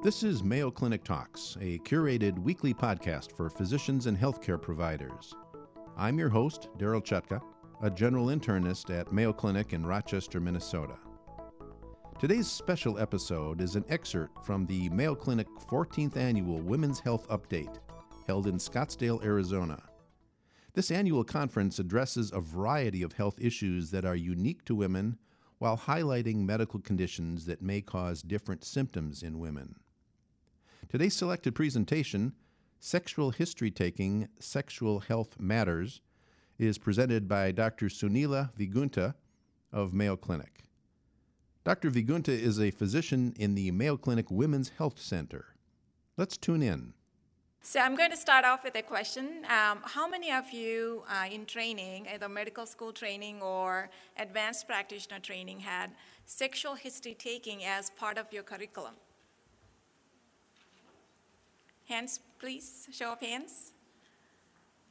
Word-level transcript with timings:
This 0.00 0.22
is 0.22 0.44
Mayo 0.44 0.70
Clinic 0.70 1.02
Talks, 1.02 1.56
a 1.60 1.80
curated 1.80 2.38
weekly 2.38 2.72
podcast 2.72 3.32
for 3.32 3.50
physicians 3.50 4.06
and 4.06 4.16
healthcare 4.16 4.62
providers. 4.62 5.34
I'm 5.96 6.20
your 6.20 6.28
host, 6.28 6.68
Darryl 6.78 7.02
Chutka, 7.02 7.42
a 7.82 7.90
general 7.90 8.26
internist 8.26 8.96
at 8.96 9.12
Mayo 9.12 9.32
Clinic 9.32 9.72
in 9.72 9.84
Rochester, 9.84 10.38
Minnesota. 10.38 10.94
Today's 12.20 12.46
special 12.46 13.00
episode 13.00 13.60
is 13.60 13.74
an 13.74 13.84
excerpt 13.88 14.46
from 14.46 14.66
the 14.66 14.88
Mayo 14.90 15.16
Clinic 15.16 15.48
14th 15.68 16.16
Annual 16.16 16.60
Women's 16.60 17.00
Health 17.00 17.26
Update, 17.26 17.78
held 18.28 18.46
in 18.46 18.54
Scottsdale, 18.54 19.22
Arizona. 19.24 19.82
This 20.74 20.92
annual 20.92 21.24
conference 21.24 21.80
addresses 21.80 22.30
a 22.32 22.40
variety 22.40 23.02
of 23.02 23.14
health 23.14 23.40
issues 23.40 23.90
that 23.90 24.04
are 24.04 24.14
unique 24.14 24.64
to 24.66 24.76
women 24.76 25.18
while 25.58 25.76
highlighting 25.76 26.46
medical 26.46 26.78
conditions 26.78 27.46
that 27.46 27.60
may 27.60 27.80
cause 27.80 28.22
different 28.22 28.62
symptoms 28.62 29.24
in 29.24 29.40
women. 29.40 29.74
Today's 30.86 31.14
selected 31.14 31.54
presentation, 31.54 32.32
Sexual 32.78 33.32
History 33.32 33.70
Taking 33.70 34.28
Sexual 34.38 35.00
Health 35.00 35.38
Matters, 35.38 36.00
is 36.58 36.78
presented 36.78 37.28
by 37.28 37.52
Dr. 37.52 37.86
Suneela 37.86 38.50
Vegunta 38.54 39.14
of 39.72 39.92
Mayo 39.92 40.16
Clinic. 40.16 40.64
Dr. 41.64 41.90
Vegunta 41.90 42.30
is 42.30 42.58
a 42.58 42.70
physician 42.70 43.34
in 43.38 43.54
the 43.54 43.70
Mayo 43.70 43.98
Clinic 43.98 44.30
Women's 44.30 44.70
Health 44.78 44.98
Center. 44.98 45.46
Let's 46.16 46.38
tune 46.38 46.62
in. 46.62 46.94
So 47.60 47.80
I'm 47.80 47.96
going 47.96 48.10
to 48.10 48.16
start 48.16 48.46
off 48.46 48.64
with 48.64 48.74
a 48.76 48.82
question. 48.82 49.44
Um, 49.44 49.80
how 49.82 50.08
many 50.08 50.32
of 50.32 50.50
you 50.52 51.02
uh, 51.06 51.26
in 51.30 51.44
training, 51.44 52.06
either 52.10 52.28
medical 52.28 52.64
school 52.64 52.92
training 52.92 53.42
or 53.42 53.90
advanced 54.16 54.66
practitioner 54.66 55.18
training, 55.18 55.60
had 55.60 55.90
sexual 56.24 56.76
history 56.76 57.14
taking 57.14 57.64
as 57.64 57.90
part 57.90 58.16
of 58.16 58.32
your 58.32 58.42
curriculum? 58.42 58.94
Hands, 61.88 62.20
please. 62.38 62.86
Show 62.92 63.12
of 63.12 63.20
hands. 63.20 63.72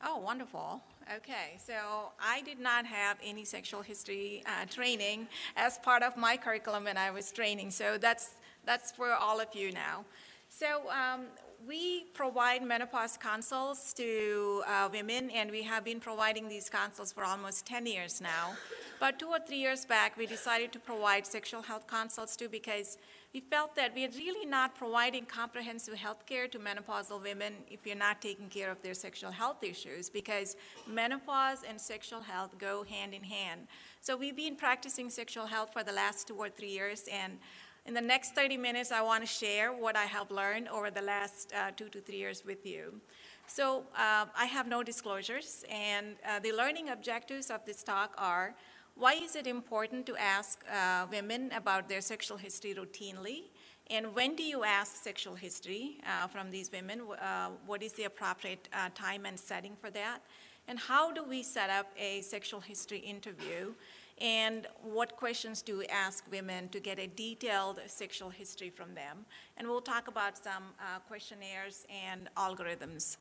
Oh, 0.04 0.18
wonderful. 0.18 0.82
Okay, 1.16 1.60
so 1.64 2.12
I 2.20 2.42
did 2.42 2.60
not 2.60 2.88
have 2.88 3.18
any 3.24 3.46
sexual 3.46 3.84
history 3.84 4.42
uh, 4.48 4.66
training 4.66 5.28
as 5.56 5.78
part 5.78 6.02
of 6.02 6.18
my 6.18 6.38
curriculum 6.38 6.86
when 6.86 6.98
I 6.98 7.12
was 7.12 7.32
training, 7.32 7.70
so 7.70 8.00
that's, 8.00 8.32
that's 8.66 8.92
for 8.92 9.12
all 9.14 9.40
of 9.40 9.54
you 9.54 9.72
now. 9.72 10.06
So 10.50 10.90
um, 10.90 11.26
we 11.68 12.06
provide 12.16 12.64
menopause 12.64 13.16
consults 13.16 13.94
to 13.94 14.64
uh, 14.68 14.90
women, 14.92 15.30
and 15.30 15.52
we 15.52 15.62
have 15.64 15.86
been 15.86 16.00
providing 16.00 16.50
these 16.50 16.68
consults 16.68 17.12
for 17.12 17.24
almost 17.24 17.68
10 17.68 17.86
years 17.86 18.20
now. 18.22 18.54
But 19.00 19.20
two 19.20 19.28
or 19.28 19.40
three 19.40 19.58
years 19.58 19.86
back, 19.86 20.18
we 20.18 20.26
decided 20.26 20.72
to 20.74 20.80
provide 20.80 21.28
sexual 21.28 21.62
health 21.62 21.86
consults 21.86 22.36
too 22.36 22.50
because 22.50 22.98
we 23.32 23.42
felt 23.42 23.76
that 23.76 23.94
we 23.94 24.06
are 24.06 24.10
really 24.18 24.46
not 24.46 24.74
providing 24.74 25.26
comprehensive 25.26 25.94
health 25.94 26.26
care 26.26 26.48
to 26.48 26.58
menopausal 26.58 27.22
women 27.22 27.54
if 27.70 27.86
you're 27.86 27.96
not 27.96 28.22
taking 28.24 28.50
care 28.50 28.72
of 28.72 28.82
their 28.82 28.96
sexual 28.96 29.30
health 29.30 29.64
issues 29.64 30.10
because 30.10 30.56
menopause 30.88 31.60
and 31.68 31.80
sexual 31.80 32.22
health 32.22 32.58
go 32.58 32.84
hand 32.84 33.14
in 33.14 33.22
hand. 33.24 33.68
So 34.02 34.18
we've 34.18 34.36
been 34.36 34.56
practicing 34.56 35.12
sexual 35.12 35.46
health 35.46 35.74
for 35.74 35.84
the 35.84 35.92
last 35.92 36.28
two 36.28 36.36
or 36.36 36.50
three 36.50 36.72
years, 36.72 37.08
and 37.12 37.38
in 37.86 37.94
the 37.94 38.02
next 38.02 38.34
30 38.36 38.58
minutes, 38.58 38.92
I 38.92 39.02
want 39.02 39.24
to 39.24 39.28
share 39.28 39.72
what 39.72 39.96
I 39.96 40.06
have 40.06 40.32
learned 40.32 40.68
over 40.70 40.90
the 40.90 41.02
last 41.02 41.54
uh, 41.54 41.72
two 41.76 41.88
to 41.90 42.02
three 42.02 42.18
years 42.18 42.44
with 42.44 42.66
you. 42.66 43.00
So 43.48 43.84
uh, 43.96 44.26
I 44.36 44.46
have 44.46 44.68
no 44.68 44.84
disclosures, 44.84 45.64
and 45.70 46.16
uh, 46.28 46.40
the 46.40 46.52
learning 46.52 46.90
objectives 46.90 47.50
of 47.50 47.64
this 47.64 47.84
talk 47.84 48.14
are 48.18 48.56
why 49.00 49.14
is 49.14 49.36
it 49.36 49.48
important 49.48 50.06
to 50.08 50.16
ask 50.18 50.64
uh, 50.72 51.06
women 51.12 51.52
about 51.56 51.88
their 51.88 52.02
sexual 52.02 52.38
history 52.38 52.74
routinely? 52.74 53.44
And 53.90 54.14
when 54.16 54.36
do 54.36 54.44
you 54.44 54.64
ask 54.64 54.96
sexual 54.96 55.36
history 55.36 56.00
uh, 56.06 56.28
from 56.28 56.52
these 56.52 56.72
women? 56.72 57.02
Uh, 57.02 57.50
what 57.66 57.82
is 57.84 57.94
the 57.94 58.04
appropriate 58.04 58.68
time 58.96 59.26
and 59.26 59.40
setting 59.40 59.76
for 59.80 59.90
that? 59.92 60.20
And 60.68 60.78
how 60.78 61.12
do 61.12 61.24
we 61.24 61.44
set 61.44 61.70
up 61.70 61.88
a 61.98 62.22
sexual 62.22 62.60
history 62.60 63.00
interview? 63.00 63.74
and 64.20 64.66
what 64.82 65.16
questions 65.16 65.62
do 65.62 65.78
we 65.78 65.86
ask 65.88 66.24
women 66.32 66.70
to 66.70 66.80
get 66.80 66.98
a 66.98 67.08
detailed 67.08 67.80
sexual 67.86 68.30
history 68.30 68.70
from 68.70 68.96
them. 68.96 69.26
And 69.58 69.68
we'll 69.68 69.82
talk 69.82 70.08
about 70.08 70.38
some 70.38 70.64
uh, 70.80 71.00
questionnaires 71.08 71.86
and 71.90 72.28
algorithms. 72.36 73.18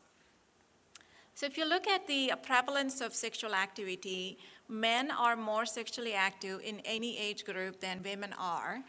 So 1.34 1.44
if 1.44 1.58
you 1.58 1.68
look 1.68 1.86
at 1.86 2.06
the 2.06 2.32
prevalence 2.42 3.02
of 3.02 3.14
sexual 3.14 3.54
activity, 3.54 4.38
men 4.68 5.10
are 5.10 5.36
more 5.36 5.66
sexually 5.66 6.14
active 6.14 6.60
in 6.62 6.80
any 6.84 7.18
age 7.18 7.44
group 7.44 7.80
than 7.80 8.02
women 8.02 8.34
are. 8.38 8.82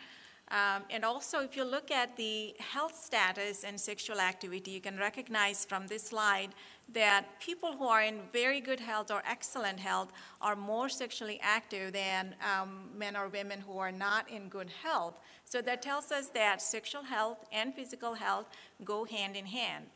Um, 0.49 0.83
and 0.89 1.03
also, 1.03 1.41
if 1.41 1.57
you 1.57 1.65
look 1.65 1.91
at 1.91 2.15
the 2.15 2.55
health 2.59 2.95
status 2.95 3.65
and 3.65 3.77
sexual 3.77 4.21
activity, 4.21 4.71
you 4.71 4.79
can 4.79 4.97
recognize 4.97 5.65
from 5.65 5.87
this 5.87 6.03
slide 6.03 6.51
that 6.93 7.25
people 7.41 7.73
who 7.73 7.85
are 7.85 8.01
in 8.01 8.21
very 8.31 8.61
good 8.61 8.79
health 8.79 9.11
or 9.11 9.21
excellent 9.29 9.77
health 9.77 10.13
are 10.39 10.55
more 10.55 10.87
sexually 10.87 11.37
active 11.41 11.91
than 11.91 12.33
um, 12.41 12.89
men 12.97 13.17
or 13.17 13.27
women 13.27 13.59
who 13.59 13.77
are 13.77 13.91
not 13.91 14.29
in 14.29 14.47
good 14.47 14.69
health. 14.69 15.15
So 15.43 15.61
that 15.63 15.81
tells 15.81 16.13
us 16.13 16.27
that 16.29 16.61
sexual 16.61 17.03
health 17.03 17.43
and 17.51 17.73
physical 17.73 18.13
health 18.13 18.47
go 18.85 19.03
hand 19.03 19.35
in 19.35 19.45
hand. 19.45 19.87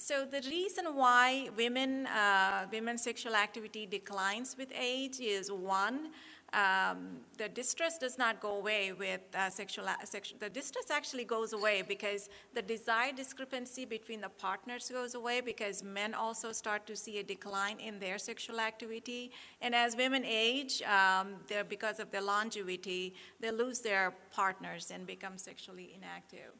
So 0.00 0.24
the 0.24 0.40
reason 0.48 0.94
why 0.94 1.50
women 1.56 2.06
uh, 2.06 2.66
women's 2.70 3.02
sexual 3.02 3.34
activity 3.34 3.84
declines 3.84 4.56
with 4.56 4.72
age 4.72 5.18
is 5.18 5.50
one, 5.50 6.10
um, 6.52 7.18
the 7.36 7.48
distress 7.48 7.98
does 7.98 8.16
not 8.16 8.40
go 8.40 8.52
away 8.58 8.92
with 8.92 9.20
uh, 9.34 9.50
sexual, 9.50 9.86
uh, 9.88 9.96
sexual, 10.04 10.38
the 10.38 10.48
distress 10.48 10.88
actually 10.90 11.24
goes 11.24 11.52
away 11.52 11.82
because 11.82 12.30
the 12.54 12.62
desire 12.62 13.12
discrepancy 13.12 13.84
between 13.84 14.20
the 14.20 14.28
partners 14.28 14.88
goes 14.88 15.14
away 15.14 15.40
because 15.40 15.82
men 15.82 16.14
also 16.14 16.52
start 16.52 16.86
to 16.86 16.94
see 16.94 17.18
a 17.18 17.24
decline 17.24 17.80
in 17.80 17.98
their 17.98 18.18
sexual 18.18 18.60
activity. 18.60 19.32
And 19.60 19.74
as 19.74 19.96
women 19.96 20.24
age, 20.24 20.80
um, 20.82 21.40
because 21.68 21.98
of 21.98 22.12
their 22.12 22.22
longevity, 22.22 23.14
they 23.40 23.50
lose 23.50 23.80
their 23.80 24.14
partners 24.30 24.92
and 24.94 25.06
become 25.06 25.38
sexually 25.38 25.92
inactive. 25.96 26.52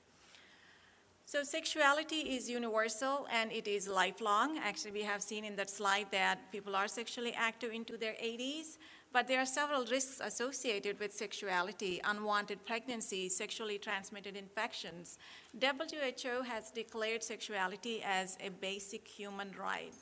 So 1.30 1.42
sexuality 1.42 2.20
is 2.36 2.48
universal 2.48 3.26
and 3.30 3.52
it 3.52 3.68
is 3.68 3.86
lifelong. 3.86 4.56
Actually, 4.64 4.92
we 4.92 5.02
have 5.02 5.22
seen 5.22 5.44
in 5.44 5.56
that 5.56 5.68
slide 5.68 6.06
that 6.10 6.50
people 6.50 6.74
are 6.74 6.88
sexually 6.88 7.34
active 7.34 7.70
into 7.70 7.98
their 7.98 8.14
80s. 8.14 8.78
But 9.12 9.28
there 9.28 9.38
are 9.38 9.44
several 9.44 9.84
risks 9.84 10.22
associated 10.24 10.98
with 10.98 11.12
sexuality, 11.12 12.00
unwanted 12.02 12.64
pregnancy, 12.64 13.28
sexually 13.28 13.76
transmitted 13.76 14.36
infections. 14.38 15.18
WHO 15.52 16.44
has 16.44 16.70
declared 16.70 17.22
sexuality 17.22 18.02
as 18.02 18.38
a 18.40 18.48
basic 18.48 19.06
human 19.06 19.50
right. 19.60 19.92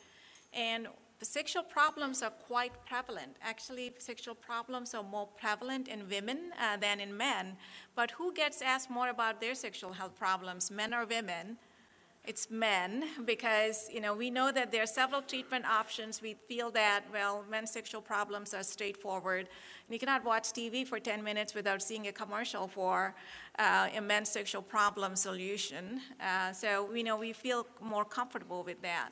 And 0.55 0.87
sexual 1.25 1.63
problems 1.63 2.23
are 2.23 2.31
quite 2.31 2.73
prevalent. 2.85 3.37
Actually, 3.43 3.93
sexual 3.99 4.35
problems 4.35 4.95
are 4.95 5.03
more 5.03 5.27
prevalent 5.27 5.89
in 5.89 6.09
women 6.09 6.53
uh, 6.61 6.77
than 6.77 7.01
in 7.01 7.17
men. 7.17 7.57
But 7.95 8.11
who 8.13 8.33
gets 8.33 8.61
asked 8.61 8.91
more 8.91 9.09
about 9.09 9.41
their 9.41 9.55
sexual 9.55 9.93
health 9.93 10.17
problems, 10.19 10.71
men 10.71 10.93
or 10.93 11.07
women? 11.07 11.57
it's 12.27 12.51
men 12.51 13.05
because 13.25 13.89
you 13.93 14.01
know 14.01 14.13
we 14.13 14.31
know 14.31 14.51
that 14.51 14.73
there 14.73 14.83
are 14.83 14.87
several 14.87 15.23
treatment 15.23 15.65
options 15.65 16.21
we 16.21 16.35
feel 16.49 16.71
that 16.71 17.03
well 17.13 17.45
men's 17.49 17.71
sexual 17.71 18.01
problems 18.01 18.53
are 18.53 18.65
straightforward 18.65 19.49
you 19.89 19.99
cannot 19.99 20.25
watch 20.25 20.53
tv 20.53 20.87
for 20.87 20.99
10 20.99 21.23
minutes 21.23 21.55
without 21.55 21.81
seeing 21.81 22.09
a 22.09 22.13
commercial 22.13 22.67
for 22.67 23.15
uh, 23.59 23.89
a 23.97 24.01
men's 24.01 24.29
sexual 24.29 24.61
problem 24.61 25.15
solution 25.15 26.01
uh, 26.21 26.53
so 26.53 26.89
we 26.93 27.03
know 27.03 27.17
we 27.17 27.33
feel 27.33 27.67
more 27.81 28.05
comfortable 28.05 28.65
with 28.65 28.83
that 28.83 29.11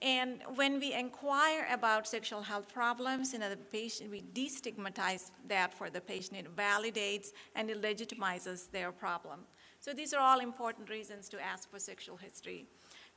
and 0.00 0.42
when 0.56 0.78
we 0.78 0.92
inquire 0.92 1.66
about 1.72 2.06
sexual 2.06 2.42
health 2.42 2.72
problems 2.72 3.32
in 3.32 3.40
the 3.40 3.56
patient, 3.72 4.10
we 4.10 4.22
destigmatize 4.22 5.30
that 5.48 5.72
for 5.72 5.88
the 5.88 6.00
patient. 6.00 6.38
It 6.38 6.54
validates 6.54 7.28
and 7.54 7.70
it 7.70 7.80
legitimizes 7.80 8.70
their 8.70 8.92
problem. 8.92 9.40
So 9.80 9.94
these 9.94 10.12
are 10.12 10.20
all 10.20 10.40
important 10.40 10.90
reasons 10.90 11.28
to 11.30 11.42
ask 11.42 11.70
for 11.70 11.78
sexual 11.78 12.16
history. 12.16 12.66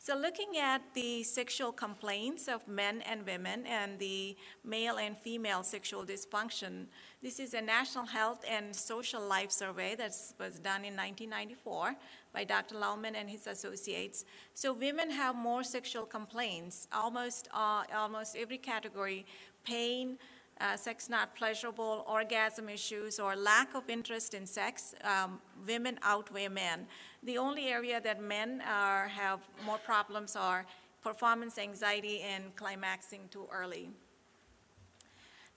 So 0.02 0.16
looking 0.16 0.58
at 0.58 0.82
the 0.94 1.24
sexual 1.24 1.74
complaints 1.74 2.48
of 2.48 2.66
men 2.70 3.02
and 3.02 3.26
women 3.26 3.66
and 3.68 4.00
the 4.00 4.38
male 4.64 4.96
and 4.96 5.18
female 5.18 5.62
sexual 5.62 6.06
dysfunction, 6.06 6.86
this 7.22 7.38
is 7.38 7.54
a 7.54 7.62
National 7.62 8.06
Health 8.06 8.46
and 8.50 8.74
Social 8.74 9.22
Life 9.22 9.52
Survey 9.52 9.96
that 9.96 10.14
was 10.40 10.58
done 10.58 10.86
in 10.86 10.96
1994 10.96 11.98
by 12.34 12.46
Dr. 12.46 12.76
Laumann 12.76 13.14
and 13.14 13.30
his 13.30 13.46
associates. 13.46 14.24
So 14.54 14.72
women 14.72 15.12
have 15.12 15.36
more 15.36 15.66
sexual 15.66 16.06
complaints, 16.06 16.88
almost, 16.94 17.50
uh, 17.54 17.84
almost 17.94 18.38
every 18.38 18.58
category, 18.58 19.26
pain, 19.66 20.18
uh, 20.62 20.76
sex 20.76 21.10
not 21.10 21.36
pleasurable, 21.36 22.06
orgasm 22.08 22.70
issues, 22.70 23.20
or 23.20 23.36
lack 23.36 23.76
of 23.76 23.90
interest 23.90 24.34
in 24.34 24.46
sex, 24.46 24.94
um, 25.04 25.40
women 25.68 25.98
outweigh 26.04 26.48
men. 26.48 26.88
The 27.24 27.38
only 27.38 27.68
area 27.68 28.02
that 28.02 28.22
men 28.22 28.62
are, 28.68 29.08
have 29.08 29.40
more 29.66 29.78
problems 29.78 30.36
are 30.36 30.66
performance 31.02 31.58
anxiety 31.58 32.22
and 32.22 32.56
climaxing 32.56 33.30
too 33.32 33.48
early. 33.52 33.90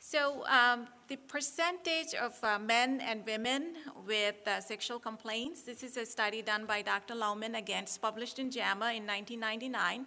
So 0.05 0.45
um, 0.47 0.89
the 1.07 1.17
percentage 1.17 2.15
of 2.15 2.37
uh, 2.43 2.59
men 2.59 3.01
and 3.01 3.25
women 3.25 3.75
with 4.05 4.35
uh, 4.49 4.61
sexual 4.61 4.99
complaints, 4.99 5.63
this 5.63 5.85
is 5.85 5.97
a 5.97 6.05
study 6.05 6.43
done 6.43 6.67
by 6.67 6.83
Dr. 6.83 7.15
Laumann, 7.15 7.57
again, 7.57 7.85
published 8.01 8.41
in 8.41 8.51
JAMA 8.51 8.95
in 8.95 9.07
1999. 9.07 10.07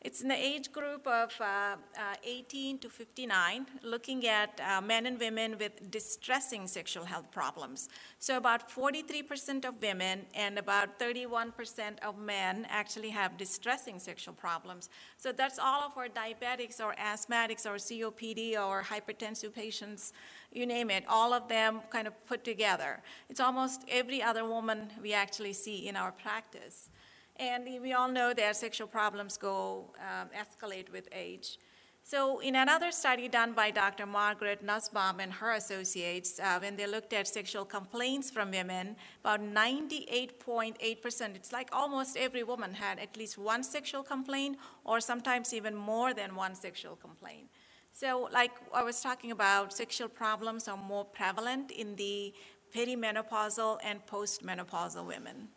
It's 0.00 0.20
in 0.20 0.28
the 0.28 0.36
age 0.36 0.70
group 0.70 1.08
of 1.08 1.34
uh, 1.40 1.44
uh, 1.44 2.14
18 2.22 2.78
to 2.78 2.88
59, 2.88 3.66
looking 3.82 4.28
at 4.28 4.60
uh, 4.60 4.80
men 4.80 5.06
and 5.06 5.18
women 5.18 5.56
with 5.58 5.90
distressing 5.90 6.68
sexual 6.68 7.04
health 7.04 7.32
problems. 7.32 7.88
So, 8.20 8.36
about 8.36 8.70
43% 8.70 9.64
of 9.64 9.82
women 9.82 10.26
and 10.34 10.56
about 10.56 11.00
31% 11.00 11.98
of 12.04 12.16
men 12.16 12.64
actually 12.70 13.10
have 13.10 13.36
distressing 13.36 13.98
sexual 13.98 14.34
problems. 14.34 14.88
So, 15.16 15.32
that's 15.32 15.58
all 15.58 15.82
of 15.82 15.96
our 15.96 16.06
diabetics 16.06 16.78
or 16.80 16.94
asthmatics 16.94 17.66
or 17.66 17.74
COPD 17.74 18.54
or 18.54 18.84
hypertensive 18.84 19.52
patients, 19.52 20.12
you 20.52 20.64
name 20.64 20.90
it, 20.90 21.02
all 21.08 21.32
of 21.32 21.48
them 21.48 21.80
kind 21.90 22.06
of 22.06 22.14
put 22.24 22.44
together. 22.44 23.00
It's 23.28 23.40
almost 23.40 23.82
every 23.88 24.22
other 24.22 24.44
woman 24.44 24.92
we 25.02 25.12
actually 25.12 25.54
see 25.54 25.88
in 25.88 25.96
our 25.96 26.12
practice. 26.12 26.88
And 27.38 27.64
we 27.80 27.92
all 27.92 28.08
know 28.08 28.34
that 28.34 28.56
sexual 28.56 28.88
problems 28.88 29.36
go 29.36 29.94
um, 30.00 30.28
escalate 30.36 30.90
with 30.90 31.08
age. 31.12 31.58
So, 32.02 32.38
in 32.38 32.56
another 32.56 32.90
study 32.90 33.28
done 33.28 33.52
by 33.52 33.70
Dr. 33.70 34.06
Margaret 34.06 34.64
Nusbaum 34.64 35.20
and 35.20 35.30
her 35.30 35.52
associates, 35.52 36.40
uh, 36.40 36.58
when 36.58 36.74
they 36.74 36.86
looked 36.86 37.12
at 37.12 37.28
sexual 37.28 37.66
complaints 37.66 38.30
from 38.30 38.50
women, 38.50 38.96
about 39.20 39.42
98.8%, 39.42 41.36
it's 41.36 41.52
like 41.52 41.68
almost 41.70 42.16
every 42.16 42.42
woman 42.42 42.72
had 42.72 42.98
at 42.98 43.14
least 43.16 43.36
one 43.36 43.62
sexual 43.62 44.02
complaint, 44.02 44.56
or 44.84 45.00
sometimes 45.00 45.52
even 45.52 45.74
more 45.74 46.14
than 46.14 46.34
one 46.34 46.54
sexual 46.54 46.96
complaint. 46.96 47.50
So, 47.92 48.28
like 48.32 48.52
I 48.72 48.82
was 48.82 49.02
talking 49.02 49.30
about, 49.30 49.74
sexual 49.74 50.08
problems 50.08 50.66
are 50.66 50.78
more 50.78 51.04
prevalent 51.04 51.70
in 51.70 51.94
the 51.96 52.32
perimenopausal 52.74 53.80
and 53.84 54.00
postmenopausal 54.06 55.06
women. 55.06 55.48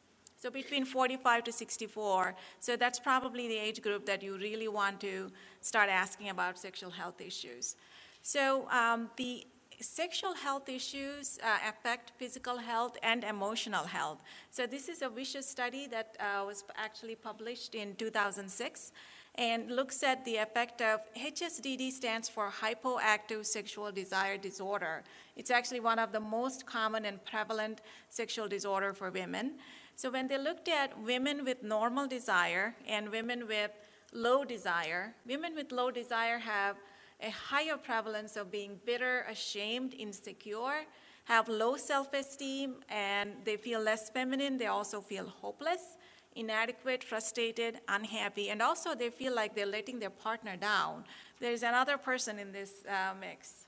So 0.41 0.49
between 0.49 0.85
45 0.85 1.43
to 1.43 1.51
64. 1.51 2.33
So 2.59 2.75
that's 2.75 2.99
probably 2.99 3.47
the 3.47 3.57
age 3.57 3.79
group 3.83 4.07
that 4.07 4.23
you 4.23 4.37
really 4.37 4.67
want 4.67 4.99
to 5.01 5.31
start 5.61 5.87
asking 5.87 6.29
about 6.29 6.57
sexual 6.57 6.89
health 6.89 7.21
issues. 7.21 7.75
So 8.23 8.67
um, 8.71 9.11
the 9.17 9.45
sexual 9.79 10.33
health 10.33 10.67
issues 10.67 11.37
uh, 11.43 11.69
affect 11.69 12.13
physical 12.17 12.57
health 12.57 12.97
and 13.03 13.23
emotional 13.23 13.83
health. 13.83 14.17
So 14.49 14.65
this 14.65 14.89
is 14.89 15.03
a 15.03 15.09
WISHeS 15.09 15.43
study 15.43 15.85
that 15.87 16.17
uh, 16.19 16.43
was 16.43 16.63
actually 16.75 17.15
published 17.15 17.75
in 17.75 17.93
2006 17.95 18.93
and 19.35 19.71
looks 19.71 20.01
at 20.01 20.25
the 20.25 20.37
effect 20.37 20.81
of 20.81 21.01
HSDD 21.15 21.91
stands 21.91 22.27
for 22.27 22.49
hypoactive 22.49 23.45
sexual 23.45 23.91
desire 23.91 24.37
disorder. 24.37 25.03
It's 25.37 25.51
actually 25.51 25.81
one 25.81 25.99
of 25.99 26.11
the 26.11 26.19
most 26.19 26.65
common 26.65 27.05
and 27.05 27.23
prevalent 27.25 27.81
sexual 28.09 28.47
disorder 28.47 28.93
for 28.93 29.11
women. 29.11 29.53
So 29.95 30.09
when 30.09 30.27
they 30.27 30.37
looked 30.37 30.67
at 30.67 30.99
women 30.99 31.45
with 31.45 31.63
normal 31.63 32.07
desire 32.07 32.75
and 32.87 33.09
women 33.09 33.47
with 33.47 33.71
low 34.13 34.43
desire, 34.43 35.13
women 35.27 35.55
with 35.55 35.71
low 35.71 35.91
desire 35.91 36.39
have 36.39 36.77
a 37.21 37.29
higher 37.29 37.77
prevalence 37.77 38.35
of 38.35 38.51
being 38.51 38.79
bitter, 38.85 39.25
ashamed, 39.29 39.93
insecure, 39.93 40.85
have 41.25 41.47
low 41.47 41.77
self 41.77 42.13
esteem, 42.13 42.75
and 42.89 43.33
they 43.43 43.57
feel 43.57 43.79
less 43.79 44.09
feminine. 44.09 44.57
They 44.57 44.67
also 44.67 45.01
feel 45.01 45.27
hopeless, 45.27 45.97
inadequate, 46.35 47.03
frustrated, 47.03 47.79
unhappy, 47.87 48.49
and 48.49 48.61
also 48.61 48.95
they 48.95 49.09
feel 49.09 49.35
like 49.35 49.55
they're 49.55 49.65
letting 49.65 49.99
their 49.99 50.09
partner 50.09 50.55
down. 50.55 51.03
There's 51.39 51.63
another 51.63 51.97
person 51.97 52.39
in 52.39 52.51
this 52.51 52.83
uh, 52.87 53.13
mix. 53.19 53.65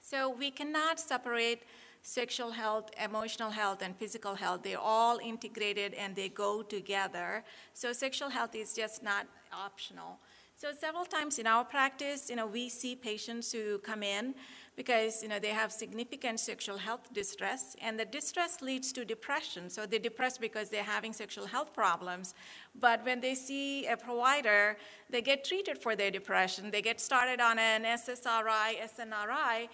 So 0.00 0.30
we 0.30 0.50
cannot 0.50 0.98
separate 0.98 1.62
sexual 2.02 2.50
health, 2.50 2.90
emotional 3.02 3.50
health, 3.50 3.82
and 3.82 3.96
physical 3.96 4.34
health, 4.34 4.62
they're 4.62 4.78
all 4.78 5.18
integrated 5.18 5.94
and 5.94 6.14
they 6.16 6.28
go 6.28 6.62
together. 6.62 7.44
So 7.74 7.92
sexual 7.92 8.30
health 8.30 8.54
is 8.54 8.74
just 8.74 9.02
not 9.02 9.26
optional. 9.52 10.18
So 10.56 10.72
several 10.72 11.04
times 11.04 11.38
in 11.38 11.46
our 11.46 11.64
practice, 11.64 12.28
you 12.28 12.36
know, 12.36 12.46
we 12.46 12.68
see 12.68 12.96
patients 12.96 13.52
who 13.52 13.78
come 13.78 14.02
in 14.02 14.34
because 14.78 15.24
you 15.24 15.28
know 15.28 15.40
they 15.40 15.54
have 15.62 15.72
significant 15.72 16.38
sexual 16.38 16.78
health 16.78 17.12
distress, 17.12 17.74
and 17.82 17.98
the 17.98 18.04
distress 18.04 18.62
leads 18.62 18.92
to 18.92 19.04
depression. 19.04 19.68
So 19.68 19.86
they're 19.86 19.98
depressed 19.98 20.40
because 20.40 20.70
they're 20.70 20.90
having 20.96 21.12
sexual 21.12 21.46
health 21.46 21.74
problems. 21.74 22.34
But 22.80 23.04
when 23.04 23.20
they 23.20 23.34
see 23.34 23.86
a 23.86 23.96
provider, 23.96 24.76
they 25.10 25.20
get 25.20 25.44
treated 25.44 25.78
for 25.78 25.96
their 25.96 26.12
depression. 26.12 26.70
They 26.70 26.82
get 26.82 27.00
started 27.00 27.40
on 27.40 27.58
an 27.58 27.82
SSRI, 27.82 28.68
SNRI, 28.94 29.68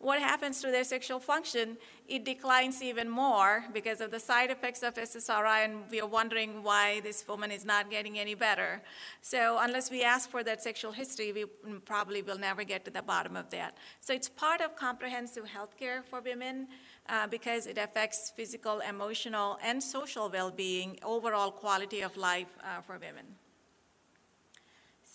what 0.00 0.20
happens 0.20 0.60
to 0.62 0.70
their 0.70 0.84
sexual 0.84 1.18
function? 1.18 1.76
It 2.06 2.24
declines 2.24 2.82
even 2.82 3.08
more 3.08 3.64
because 3.72 4.00
of 4.00 4.12
the 4.12 4.20
side 4.20 4.50
effects 4.50 4.84
of 4.84 4.94
SSRI, 4.94 5.64
and 5.64 5.82
we 5.90 6.00
are 6.00 6.06
wondering 6.06 6.62
why 6.62 7.00
this 7.00 7.26
woman 7.26 7.50
is 7.50 7.64
not 7.64 7.90
getting 7.90 8.16
any 8.16 8.34
better. 8.34 8.80
So, 9.22 9.58
unless 9.60 9.90
we 9.90 10.04
ask 10.04 10.30
for 10.30 10.44
that 10.44 10.62
sexual 10.62 10.92
history, 10.92 11.32
we 11.32 11.46
probably 11.84 12.22
will 12.22 12.38
never 12.38 12.62
get 12.62 12.84
to 12.84 12.92
the 12.92 13.02
bottom 13.02 13.36
of 13.36 13.50
that. 13.50 13.76
So, 14.00 14.14
it's 14.14 14.28
part 14.28 14.60
of 14.60 14.76
comprehensive 14.76 15.46
health 15.46 15.76
care 15.76 16.04
for 16.08 16.20
women 16.20 16.68
uh, 17.08 17.26
because 17.26 17.66
it 17.66 17.76
affects 17.76 18.30
physical, 18.36 18.78
emotional, 18.80 19.58
and 19.64 19.82
social 19.82 20.30
well 20.30 20.52
being, 20.52 20.98
overall 21.02 21.50
quality 21.50 22.02
of 22.02 22.16
life 22.16 22.56
uh, 22.62 22.82
for 22.82 22.98
women. 22.98 23.26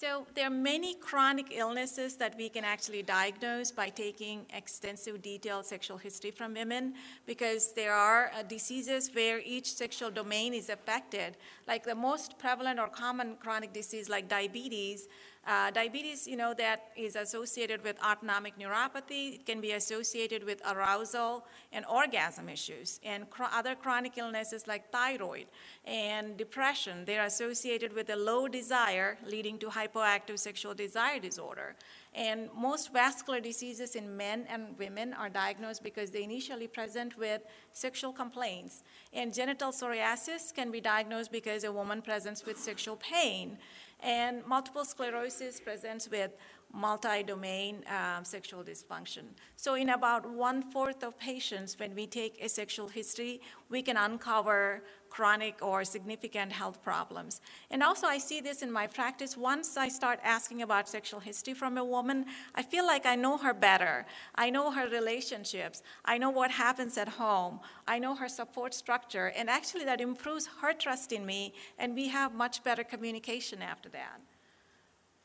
So 0.03 0.27
there 0.35 0.47
are 0.47 0.49
many 0.49 0.95
chronic 0.95 1.53
illnesses 1.55 2.17
that 2.17 2.35
we 2.37 2.49
can 2.49 2.65
actually 2.65 3.03
diagnose 3.03 3.71
by 3.71 3.87
taking 3.87 4.45
extensive 4.53 5.21
detailed 5.21 5.65
sexual 5.65 5.97
history 5.97 6.29
from 6.29 6.55
women 6.55 6.95
because 7.25 7.71
there 7.71 7.93
are 7.93 8.29
uh, 8.37 8.43
diseases 8.43 9.09
where 9.13 9.39
each 9.39 9.73
sexual 9.73 10.11
domain 10.11 10.53
is 10.53 10.67
affected. 10.67 11.37
Like 11.69 11.85
the 11.85 11.95
most 11.95 12.37
prevalent 12.37 12.81
or 12.81 12.89
common 12.89 13.37
chronic 13.39 13.71
disease 13.71 14.09
like 14.09 14.27
diabetes, 14.27 15.07
uh, 15.45 15.71
diabetes, 15.71 16.25
you 16.25 16.37
know, 16.37 16.53
that 16.53 16.91
is 16.95 17.15
associated 17.15 17.83
with 17.83 18.01
autonomic 18.01 18.57
neuropathy. 18.57 19.35
It 19.35 19.45
can 19.45 19.59
be 19.59 19.73
associated 19.73 20.45
with 20.45 20.61
arousal 20.65 21.45
and 21.73 21.85
orgasm 21.85 22.47
issues. 22.47 23.01
And 23.03 23.29
cr- 23.29 23.51
other 23.51 23.75
chronic 23.75 24.17
illnesses 24.17 24.67
like 24.67 24.89
thyroid 24.91 25.47
and 25.85 26.37
depression, 26.37 27.03
they're 27.05 27.25
associated 27.25 27.93
with 27.93 28.09
a 28.09 28.15
low 28.15 28.47
desire 28.47 29.17
leading 29.27 29.57
to 29.59 29.67
hypoactive 29.67 30.39
sexual 30.39 30.73
desire 30.73 31.19
disorder. 31.19 31.75
And 32.15 32.49
most 32.55 32.93
vascular 32.93 33.39
diseases 33.39 33.95
in 33.95 34.15
men 34.15 34.45
and 34.47 34.77
women 34.77 35.13
are 35.13 35.29
diagnosed 35.29 35.83
because 35.83 36.11
they 36.11 36.23
initially 36.23 36.67
present 36.67 37.17
with 37.17 37.41
sexual 37.71 38.13
complaints. 38.13 38.83
And 39.11 39.33
genital 39.33 39.71
psoriasis 39.71 40.53
can 40.53 40.71
be 40.71 40.79
diagnosed 40.79 41.31
because 41.31 41.63
a 41.63 41.71
woman 41.71 42.01
presents 42.01 42.45
with 42.45 42.57
sexual 42.57 42.95
pain. 42.95 43.57
And 44.03 44.45
multiple 44.45 44.83
sclerosis 44.83 45.61
presents 45.61 46.09
with 46.09 46.31
multi-domain 46.73 47.83
um, 47.87 48.25
sexual 48.25 48.63
dysfunction. 48.63 49.23
So 49.55 49.75
in 49.75 49.89
about 49.89 50.27
one-fourth 50.29 51.03
of 51.03 51.17
patients, 51.19 51.77
when 51.79 51.93
we 51.93 52.07
take 52.07 52.43
a 52.43 52.49
sexual 52.49 52.87
history, 52.87 53.41
we 53.69 53.83
can 53.83 53.95
uncover 53.95 54.81
chronic 55.11 55.59
or 55.61 55.85
significant 55.85 56.51
health 56.51 56.81
problems. 56.81 57.39
And 57.69 57.83
also 57.83 58.07
I 58.07 58.17
see 58.17 58.41
this 58.41 58.63
in 58.63 58.71
my 58.71 58.87
practice. 58.87 59.37
Once 59.37 59.77
I 59.77 59.87
start 59.87 60.19
asking 60.23 60.63
about 60.63 60.89
sexual 60.89 61.19
history 61.19 61.53
from 61.53 61.77
a 61.77 61.85
woman, 61.85 62.25
I 62.55 62.63
feel 62.63 62.87
like 62.87 63.05
I 63.05 63.15
know 63.15 63.37
her 63.37 63.53
better. 63.53 64.07
I 64.33 64.49
know 64.49 64.71
her 64.71 64.87
relationships. 64.89 65.83
I 66.03 66.17
know 66.17 66.31
what 66.31 66.49
happens 66.49 66.97
at 66.97 67.07
home. 67.07 67.59
I 67.87 67.99
know 67.99 68.15
her 68.15 68.27
support 68.27 68.73
structure. 68.73 69.27
And 69.37 69.47
actually 69.47 69.85
that 69.85 70.01
improves 70.01 70.49
her 70.61 70.73
trust 70.73 71.11
in 71.11 71.23
me, 71.23 71.53
and 71.77 71.93
we 71.93 72.07
have 72.07 72.33
much 72.33 72.63
better 72.63 72.83
communication 72.83 73.61
after 73.61 73.89
that. 73.89 74.19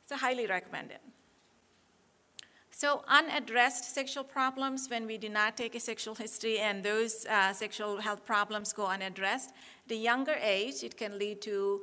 So 0.07 0.17
highly 0.17 0.47
recommend 0.47 0.91
it. 0.91 1.01
So 2.79 3.03
unaddressed 3.09 3.93
sexual 3.93 4.23
problems 4.23 4.89
when 4.89 5.05
we 5.05 5.19
do 5.19 5.29
not 5.29 5.57
take 5.57 5.75
a 5.75 5.81
sexual 5.81 6.15
history 6.15 6.61
and 6.61 6.81
those 6.81 7.27
uh, 7.27 7.53
sexual 7.53 7.97
health 7.97 8.25
problems 8.25 8.73
go 8.73 8.87
unaddressed, 8.87 9.51
the 9.89 9.97
younger 9.97 10.37
age, 10.41 10.85
it 10.85 10.97
can 10.97 11.19
lead 11.19 11.43
to 11.43 11.81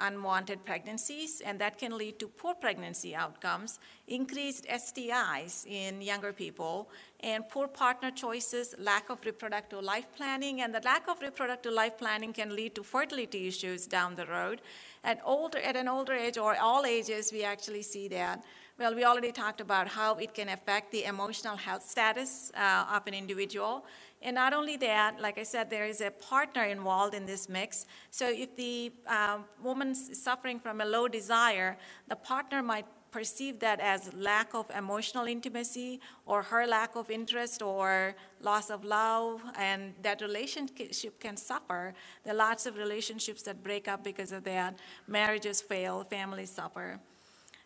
unwanted 0.00 0.62
pregnancies, 0.66 1.40
and 1.40 1.58
that 1.60 1.78
can 1.78 1.96
lead 1.96 2.18
to 2.18 2.28
poor 2.28 2.54
pregnancy 2.54 3.14
outcomes, 3.14 3.78
increased 4.06 4.66
STIs 4.66 5.64
in 5.66 6.02
younger 6.02 6.34
people, 6.34 6.90
and 7.20 7.48
poor 7.48 7.66
partner 7.66 8.10
choices, 8.10 8.74
lack 8.76 9.08
of 9.08 9.24
reproductive 9.24 9.82
life 9.82 10.08
planning, 10.14 10.60
and 10.60 10.74
the 10.74 10.80
lack 10.80 11.08
of 11.08 11.22
reproductive 11.22 11.72
life 11.72 11.96
planning 11.96 12.34
can 12.34 12.54
lead 12.54 12.74
to 12.74 12.82
fertility 12.82 13.48
issues 13.48 13.86
down 13.86 14.14
the 14.14 14.26
road. 14.26 14.60
At, 15.04 15.20
older, 15.24 15.58
at 15.60 15.74
an 15.74 15.88
older 15.88 16.12
age 16.12 16.36
or 16.36 16.54
all 16.58 16.84
ages, 16.84 17.32
we 17.32 17.44
actually 17.44 17.82
see 17.82 18.08
that. 18.08 18.44
Well, 18.76 18.92
we 18.92 19.04
already 19.04 19.30
talked 19.30 19.60
about 19.60 19.86
how 19.86 20.16
it 20.16 20.34
can 20.34 20.48
affect 20.48 20.90
the 20.90 21.04
emotional 21.04 21.54
health 21.54 21.88
status 21.88 22.50
uh, 22.56 22.86
of 22.92 23.06
an 23.06 23.14
individual. 23.14 23.84
And 24.20 24.34
not 24.34 24.52
only 24.52 24.76
that, 24.78 25.20
like 25.20 25.38
I 25.38 25.44
said, 25.44 25.70
there 25.70 25.86
is 25.86 26.00
a 26.00 26.10
partner 26.10 26.64
involved 26.64 27.14
in 27.14 27.24
this 27.24 27.48
mix. 27.48 27.86
So 28.10 28.28
if 28.28 28.56
the 28.56 28.92
uh, 29.06 29.38
woman's 29.62 30.20
suffering 30.20 30.58
from 30.58 30.80
a 30.80 30.84
low 30.84 31.06
desire, 31.06 31.76
the 32.08 32.16
partner 32.16 32.64
might 32.64 32.86
perceive 33.12 33.60
that 33.60 33.78
as 33.78 34.12
lack 34.12 34.54
of 34.54 34.68
emotional 34.76 35.26
intimacy 35.26 36.00
or 36.26 36.42
her 36.42 36.66
lack 36.66 36.96
of 36.96 37.10
interest 37.10 37.62
or 37.62 38.16
loss 38.40 38.70
of 38.70 38.84
love, 38.84 39.40
and 39.56 39.94
that 40.02 40.20
relationship 40.20 41.20
can 41.20 41.36
suffer. 41.36 41.94
There 42.24 42.34
are 42.34 42.36
lots 42.36 42.66
of 42.66 42.76
relationships 42.76 43.42
that 43.42 43.62
break 43.62 43.86
up 43.86 44.02
because 44.02 44.32
of 44.32 44.42
that. 44.44 44.80
Marriages 45.06 45.62
fail, 45.62 46.02
families 46.02 46.50
suffer. 46.50 46.98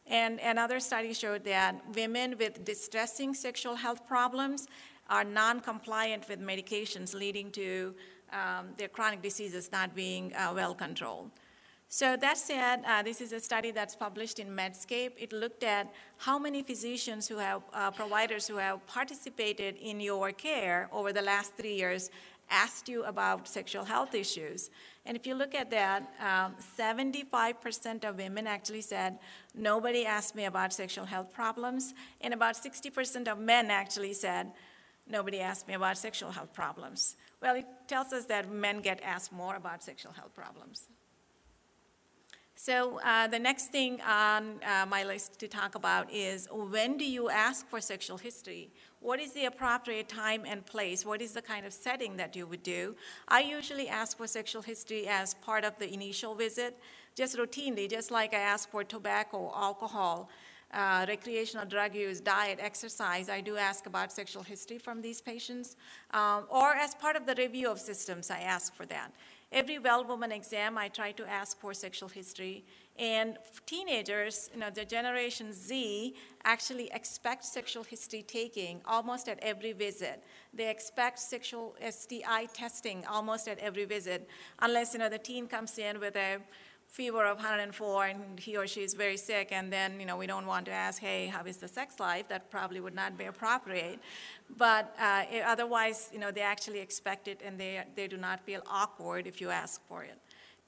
And 0.08 0.40
another 0.40 0.80
study 0.80 1.12
showed 1.12 1.44
that 1.44 1.76
women 1.94 2.36
with 2.38 2.64
distressing 2.64 3.34
sexual 3.34 3.76
health 3.76 4.06
problems 4.06 4.66
are 5.10 5.24
non 5.24 5.60
compliant 5.60 6.28
with 6.28 6.40
medications, 6.40 7.14
leading 7.14 7.50
to 7.52 7.94
um, 8.32 8.68
their 8.76 8.88
chronic 8.88 9.22
diseases 9.22 9.70
not 9.72 9.94
being 9.94 10.34
uh, 10.34 10.52
well 10.54 10.74
controlled. 10.74 11.30
So 11.90 12.18
that 12.18 12.36
said, 12.36 12.82
uh, 12.86 13.02
this 13.02 13.22
is 13.22 13.32
a 13.32 13.40
study 13.40 13.70
that's 13.70 13.96
published 13.96 14.38
in 14.38 14.48
Medscape. 14.48 15.12
It 15.16 15.32
looked 15.32 15.64
at 15.64 15.90
how 16.18 16.38
many 16.38 16.62
physicians 16.62 17.26
who 17.26 17.38
have, 17.38 17.62
uh, 17.72 17.90
providers 17.90 18.46
who 18.46 18.56
have 18.56 18.86
participated 18.86 19.76
in 19.76 19.98
your 19.98 20.32
care 20.32 20.90
over 20.92 21.14
the 21.14 21.22
last 21.22 21.54
three 21.54 21.76
years 21.76 22.10
asked 22.50 22.88
you 22.88 23.04
about 23.04 23.48
sexual 23.48 23.84
health 23.84 24.14
issues. 24.14 24.70
And 25.06 25.16
if 25.16 25.26
you 25.26 25.34
look 25.34 25.54
at 25.54 25.70
that, 25.70 26.02
um, 26.20 26.54
75% 26.78 28.04
of 28.04 28.16
women 28.16 28.46
actually 28.46 28.82
said, 28.82 29.18
nobody 29.54 30.04
asked 30.04 30.34
me 30.34 30.44
about 30.44 30.72
sexual 30.72 31.06
health 31.06 31.32
problems. 31.32 31.94
And 32.20 32.34
about 32.34 32.56
60% 32.56 33.28
of 33.28 33.38
men 33.38 33.70
actually 33.70 34.12
said, 34.12 34.52
nobody 35.06 35.40
asked 35.40 35.66
me 35.68 35.74
about 35.74 35.98
sexual 35.98 36.30
health 36.30 36.52
problems. 36.52 37.16
Well, 37.40 37.56
it 37.56 37.66
tells 37.86 38.12
us 38.12 38.24
that 38.26 38.50
men 38.50 38.80
get 38.80 39.00
asked 39.02 39.32
more 39.32 39.56
about 39.56 39.82
sexual 39.82 40.12
health 40.12 40.34
problems. 40.34 40.88
So 42.60 42.98
uh, 43.04 43.28
the 43.28 43.38
next 43.38 43.66
thing 43.68 44.00
on 44.00 44.58
uh, 44.64 44.84
my 44.84 45.04
list 45.04 45.38
to 45.38 45.46
talk 45.46 45.76
about 45.76 46.12
is 46.12 46.48
when 46.50 46.98
do 46.98 47.04
you 47.04 47.30
ask 47.30 47.64
for 47.68 47.80
sexual 47.80 48.18
history? 48.18 48.72
What 48.98 49.20
is 49.20 49.32
the 49.32 49.44
appropriate 49.44 50.08
time 50.08 50.42
and 50.44 50.66
place? 50.66 51.06
What 51.06 51.22
is 51.22 51.34
the 51.34 51.40
kind 51.40 51.64
of 51.64 51.72
setting 51.72 52.16
that 52.16 52.34
you 52.34 52.48
would 52.48 52.64
do? 52.64 52.96
I 53.28 53.42
usually 53.42 53.88
ask 53.88 54.16
for 54.16 54.26
sexual 54.26 54.62
history 54.62 55.06
as 55.06 55.34
part 55.34 55.62
of 55.64 55.78
the 55.78 55.88
initial 55.94 56.34
visit, 56.34 56.76
just 57.14 57.36
routinely, 57.36 57.88
just 57.88 58.10
like 58.10 58.34
I 58.34 58.40
ask 58.40 58.68
for 58.68 58.82
tobacco, 58.82 59.52
alcohol, 59.54 60.28
uh, 60.72 61.06
recreational 61.08 61.64
drug 61.64 61.94
use, 61.94 62.20
diet, 62.20 62.58
exercise, 62.60 63.28
I 63.28 63.40
do 63.40 63.56
ask 63.56 63.86
about 63.86 64.10
sexual 64.10 64.42
history 64.42 64.78
from 64.78 65.00
these 65.00 65.20
patients. 65.20 65.76
Um, 66.10 66.44
or 66.50 66.74
as 66.74 66.94
part 66.96 67.14
of 67.14 67.24
the 67.24 67.36
review 67.36 67.70
of 67.70 67.78
systems, 67.78 68.32
I 68.32 68.40
ask 68.40 68.74
for 68.74 68.84
that. 68.86 69.12
Every 69.50 69.78
well 69.78 70.04
woman 70.04 70.30
exam, 70.30 70.76
I 70.76 70.88
try 70.88 71.12
to 71.12 71.26
ask 71.26 71.58
for 71.58 71.72
sexual 71.72 72.08
history. 72.08 72.64
And 72.98 73.38
teenagers, 73.64 74.50
you 74.52 74.60
know, 74.60 74.70
the 74.70 74.84
Generation 74.84 75.52
Z 75.52 76.14
actually 76.44 76.90
expect 76.92 77.44
sexual 77.44 77.82
history 77.84 78.22
taking 78.22 78.82
almost 78.84 79.28
at 79.28 79.38
every 79.40 79.72
visit. 79.72 80.22
They 80.52 80.68
expect 80.68 81.18
sexual 81.18 81.76
STI 81.80 82.46
testing 82.52 83.06
almost 83.06 83.48
at 83.48 83.58
every 83.60 83.84
visit, 83.84 84.28
unless, 84.58 84.92
you 84.92 84.98
know, 84.98 85.08
the 85.08 85.18
teen 85.18 85.46
comes 85.46 85.78
in 85.78 85.98
with 86.00 86.16
a 86.16 86.38
fever 86.88 87.26
of 87.26 87.36
104 87.36 88.06
and 88.06 88.40
he 88.40 88.56
or 88.56 88.66
she 88.66 88.82
is 88.82 88.94
very 88.94 89.16
sick 89.16 89.48
and 89.52 89.70
then 89.70 90.00
you 90.00 90.06
know 90.06 90.16
we 90.16 90.26
don't 90.26 90.46
want 90.46 90.64
to 90.64 90.72
ask 90.72 91.00
hey 91.00 91.26
how 91.26 91.44
is 91.44 91.58
the 91.58 91.68
sex 91.68 92.00
life? 92.00 92.26
That 92.28 92.50
probably 92.50 92.80
would 92.80 92.94
not 92.94 93.16
be 93.18 93.26
appropriate. 93.26 93.98
But 94.56 94.94
uh, 94.98 95.24
otherwise 95.46 96.10
you 96.12 96.18
know 96.18 96.30
they 96.30 96.40
actually 96.40 96.80
expect 96.80 97.28
it 97.28 97.40
and 97.44 97.60
they, 97.60 97.84
they 97.94 98.08
do 98.08 98.16
not 98.16 98.40
feel 98.40 98.62
awkward 98.66 99.26
if 99.26 99.40
you 99.40 99.50
ask 99.50 99.86
for 99.86 100.02
it. 100.02 100.18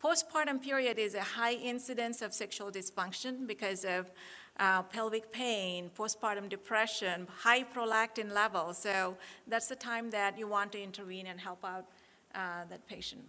Postpartum 0.03 0.63
period 0.63 0.99
is 0.99 1.15
a 1.15 1.23
high 1.23 1.55
incidence 1.55 2.23
of 2.23 2.33
sexual 2.33 2.71
dysfunction 2.71 3.47
because 3.47 3.85
of 3.85 4.11
uh, 4.59 4.83
pelvic 4.83 5.33
pain 5.33 5.91
postpartum 5.99 6.49
depression 6.49 7.27
high 7.35 7.65
prolactin 7.65 8.33
levels. 8.33 8.77
So 8.79 9.17
that's 9.47 9.69
the 9.69 9.77
time 9.77 10.11
that 10.11 10.39
you 10.39 10.47
want 10.47 10.73
to 10.73 10.83
intervene 10.83 11.27
and 11.27 11.41
help 11.41 11.65
out 11.65 11.87
uh, 12.35 12.65
that 12.69 12.87
patient 12.87 13.25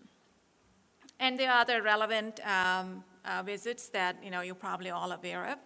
and 1.22 1.40
there 1.40 1.52
are 1.52 1.62
other 1.62 1.82
relevant 1.82 2.40
um, 2.46 3.04
uh, 3.24 3.44
visits 3.44 3.88
that 3.90 4.18
you 4.24 4.32
know 4.32 4.42
you're 4.42 4.56
probably 4.56 4.90
all 4.90 5.12
aware 5.14 5.46
of. 5.54 5.60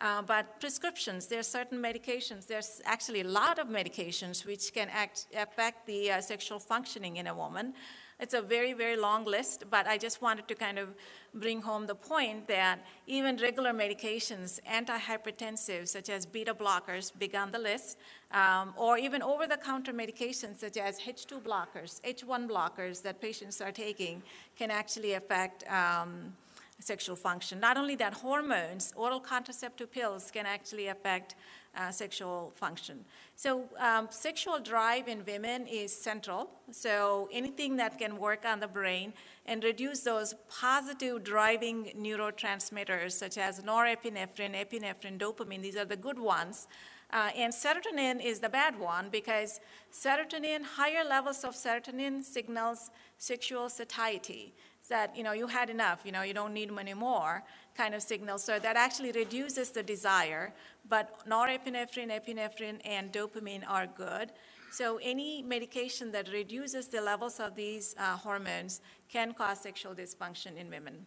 Uh, 0.00 0.22
but 0.22 0.58
prescriptions, 0.60 1.26
there 1.26 1.38
are 1.38 1.50
certain 1.60 1.78
medications. 1.78 2.48
There's 2.48 2.80
actually 2.84 3.20
a 3.20 3.28
lot 3.28 3.60
of 3.60 3.68
medications 3.68 4.44
which 4.44 4.74
can 4.74 4.88
act, 4.90 5.26
affect 5.36 5.86
the 5.86 6.10
uh, 6.10 6.20
sexual 6.20 6.58
functioning 6.58 7.16
in 7.16 7.28
a 7.28 7.34
woman. 7.34 7.74
It's 8.20 8.34
a 8.34 8.40
very, 8.42 8.72
very 8.72 8.96
long 8.96 9.24
list, 9.24 9.64
but 9.70 9.86
I 9.86 9.98
just 9.98 10.22
wanted 10.22 10.46
to 10.48 10.54
kind 10.54 10.78
of 10.78 10.88
bring 11.34 11.60
home 11.60 11.86
the 11.86 11.94
point 11.94 12.46
that 12.48 12.78
even 13.06 13.36
regular 13.36 13.72
medications, 13.72 14.60
antihypertensives 14.70 15.88
such 15.88 16.08
as 16.08 16.24
beta 16.24 16.54
blockers, 16.54 17.12
big 17.18 17.34
on 17.34 17.50
the 17.50 17.58
list, 17.58 17.98
um, 18.30 18.72
or 18.76 18.98
even 18.98 19.20
over 19.22 19.46
the 19.46 19.56
counter 19.56 19.92
medications 19.92 20.58
such 20.58 20.76
as 20.76 21.00
H2 21.00 21.42
blockers, 21.42 22.00
H1 22.02 22.48
blockers 22.48 23.02
that 23.02 23.20
patients 23.20 23.60
are 23.60 23.72
taking 23.72 24.22
can 24.56 24.70
actually 24.70 25.14
affect. 25.14 25.64
Um, 25.70 26.34
sexual 26.80 27.16
function. 27.16 27.60
Not 27.60 27.76
only 27.76 27.94
that, 27.96 28.12
hormones, 28.14 28.92
oral 28.96 29.20
contraceptive 29.20 29.90
pills 29.90 30.30
can 30.30 30.44
actually 30.44 30.88
affect 30.88 31.34
uh, 31.76 31.90
sexual 31.90 32.52
function. 32.54 33.04
So, 33.36 33.64
um, 33.78 34.08
sexual 34.10 34.60
drive 34.60 35.08
in 35.08 35.24
women 35.24 35.66
is 35.66 35.92
central. 35.94 36.50
So, 36.70 37.28
anything 37.32 37.76
that 37.76 37.98
can 37.98 38.18
work 38.18 38.44
on 38.44 38.60
the 38.60 38.68
brain 38.68 39.12
and 39.46 39.62
reduce 39.62 40.00
those 40.00 40.34
positive 40.48 41.24
driving 41.24 41.92
neurotransmitters 41.98 43.12
such 43.12 43.38
as 43.38 43.60
norepinephrine, 43.60 44.54
epinephrine, 44.54 45.18
dopamine, 45.18 45.62
these 45.62 45.76
are 45.76 45.84
the 45.84 45.96
good 45.96 46.18
ones. 46.18 46.68
Uh, 47.12 47.30
and 47.36 47.52
serotonin 47.52 48.24
is 48.24 48.40
the 48.40 48.48
bad 48.48 48.78
one 48.78 49.08
because 49.10 49.60
serotonin, 49.92 50.62
higher 50.64 51.04
levels 51.04 51.44
of 51.44 51.54
serotonin 51.54 52.24
signals 52.24 52.90
sexual 53.18 53.68
satiety 53.68 54.54
that 54.88 55.16
you 55.16 55.22
know 55.22 55.32
you 55.32 55.46
had 55.46 55.70
enough 55.70 56.00
you 56.04 56.12
know 56.12 56.22
you 56.22 56.34
don't 56.34 56.52
need 56.52 56.70
many 56.70 56.92
more 56.92 57.42
kind 57.76 57.94
of 57.94 58.02
signal. 58.02 58.38
So 58.38 58.58
that 58.58 58.76
actually 58.76 59.12
reduces 59.12 59.70
the 59.70 59.82
desire 59.82 60.52
but 60.88 61.26
norepinephrine 61.28 62.10
epinephrine 62.10 62.80
and 62.84 63.12
dopamine 63.12 63.64
are 63.66 63.86
good. 63.86 64.32
So 64.70 64.98
any 65.02 65.42
medication 65.42 66.12
that 66.12 66.28
reduces 66.32 66.88
the 66.88 67.00
levels 67.00 67.40
of 67.40 67.54
these 67.54 67.94
uh, 67.98 68.16
hormones 68.16 68.80
can 69.08 69.32
cause 69.32 69.60
sexual 69.60 69.94
dysfunction 69.94 70.56
in 70.56 70.68
women 70.68 71.06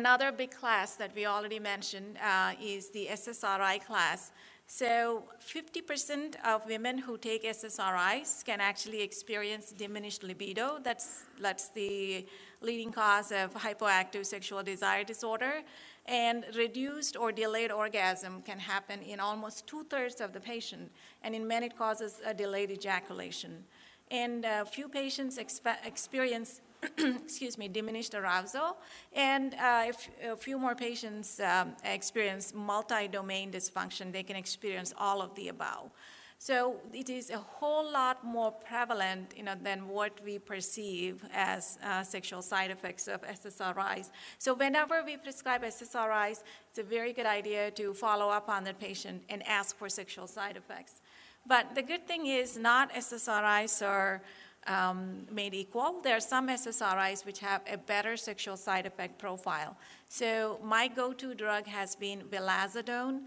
another 0.00 0.30
big 0.30 0.50
class 0.50 0.96
that 0.96 1.10
we 1.14 1.26
already 1.26 1.58
mentioned 1.58 2.12
uh, 2.22 2.52
is 2.74 2.90
the 2.90 3.08
ssri 3.12 3.76
class 3.84 4.32
so 4.68 5.22
50% 5.40 6.34
of 6.44 6.66
women 6.66 6.98
who 6.98 7.16
take 7.16 7.44
SSRIs 7.44 8.44
can 8.44 8.60
actually 8.60 9.00
experience 9.00 9.70
diminished 9.70 10.24
libido. 10.24 10.80
That's, 10.82 11.24
that's 11.40 11.68
the 11.68 12.26
leading 12.60 12.90
cause 12.90 13.30
of 13.30 13.54
hypoactive 13.54 14.26
sexual 14.26 14.64
desire 14.64 15.04
disorder. 15.04 15.62
And 16.06 16.44
reduced 16.56 17.16
or 17.16 17.30
delayed 17.30 17.70
orgasm 17.70 18.42
can 18.42 18.58
happen 18.58 19.02
in 19.02 19.20
almost 19.20 19.68
two 19.68 19.84
thirds 19.84 20.20
of 20.20 20.32
the 20.32 20.40
patient, 20.40 20.90
and 21.22 21.34
in 21.34 21.46
men 21.46 21.62
it 21.64 21.76
causes 21.76 22.20
a 22.24 22.32
delayed 22.32 22.70
ejaculation. 22.70 23.64
And 24.10 24.44
a 24.44 24.64
few 24.64 24.88
patients 24.88 25.36
expe- 25.36 25.84
experience 25.84 26.60
excuse 26.98 27.58
me, 27.58 27.68
diminished 27.68 28.14
arousal, 28.14 28.76
and 29.14 29.54
uh, 29.54 29.84
if 29.86 30.08
a 30.24 30.36
few 30.36 30.58
more 30.58 30.74
patients 30.74 31.40
um, 31.40 31.72
experience 31.84 32.52
multi-domain 32.54 33.50
dysfunction, 33.50 34.12
they 34.12 34.22
can 34.22 34.36
experience 34.36 34.92
all 34.98 35.22
of 35.22 35.34
the 35.34 35.48
above. 35.48 35.90
So 36.38 36.76
it 36.92 37.08
is 37.08 37.30
a 37.30 37.38
whole 37.38 37.90
lot 37.90 38.22
more 38.22 38.52
prevalent, 38.52 39.32
you 39.36 39.42
know, 39.42 39.54
than 39.60 39.88
what 39.88 40.12
we 40.22 40.38
perceive 40.38 41.24
as 41.32 41.78
uh, 41.82 42.02
sexual 42.02 42.42
side 42.42 42.70
effects 42.70 43.08
of 43.08 43.22
SSRIs. 43.22 44.10
So 44.38 44.52
whenever 44.54 45.02
we 45.02 45.16
prescribe 45.16 45.62
SSRIs, 45.62 46.42
it's 46.68 46.78
a 46.78 46.82
very 46.82 47.14
good 47.14 47.26
idea 47.26 47.70
to 47.72 47.94
follow 47.94 48.28
up 48.28 48.48
on 48.50 48.64
the 48.64 48.74
patient 48.74 49.22
and 49.30 49.46
ask 49.46 49.76
for 49.78 49.88
sexual 49.88 50.26
side 50.26 50.56
effects. 50.56 51.00
But 51.46 51.74
the 51.74 51.82
good 51.82 52.06
thing 52.06 52.26
is, 52.26 52.58
not 52.58 52.92
SSRIs 52.92 53.86
are 53.86 54.20
um, 54.66 55.26
made 55.30 55.54
equal. 55.54 56.00
There 56.02 56.16
are 56.16 56.20
some 56.20 56.48
SSRIs 56.48 57.24
which 57.24 57.40
have 57.40 57.62
a 57.70 57.76
better 57.76 58.16
sexual 58.16 58.56
side 58.56 58.86
effect 58.86 59.18
profile. 59.18 59.76
So 60.08 60.58
my 60.62 60.88
go-to 60.88 61.34
drug 61.34 61.66
has 61.66 61.96
been 61.96 62.22
vilazodone 62.22 63.20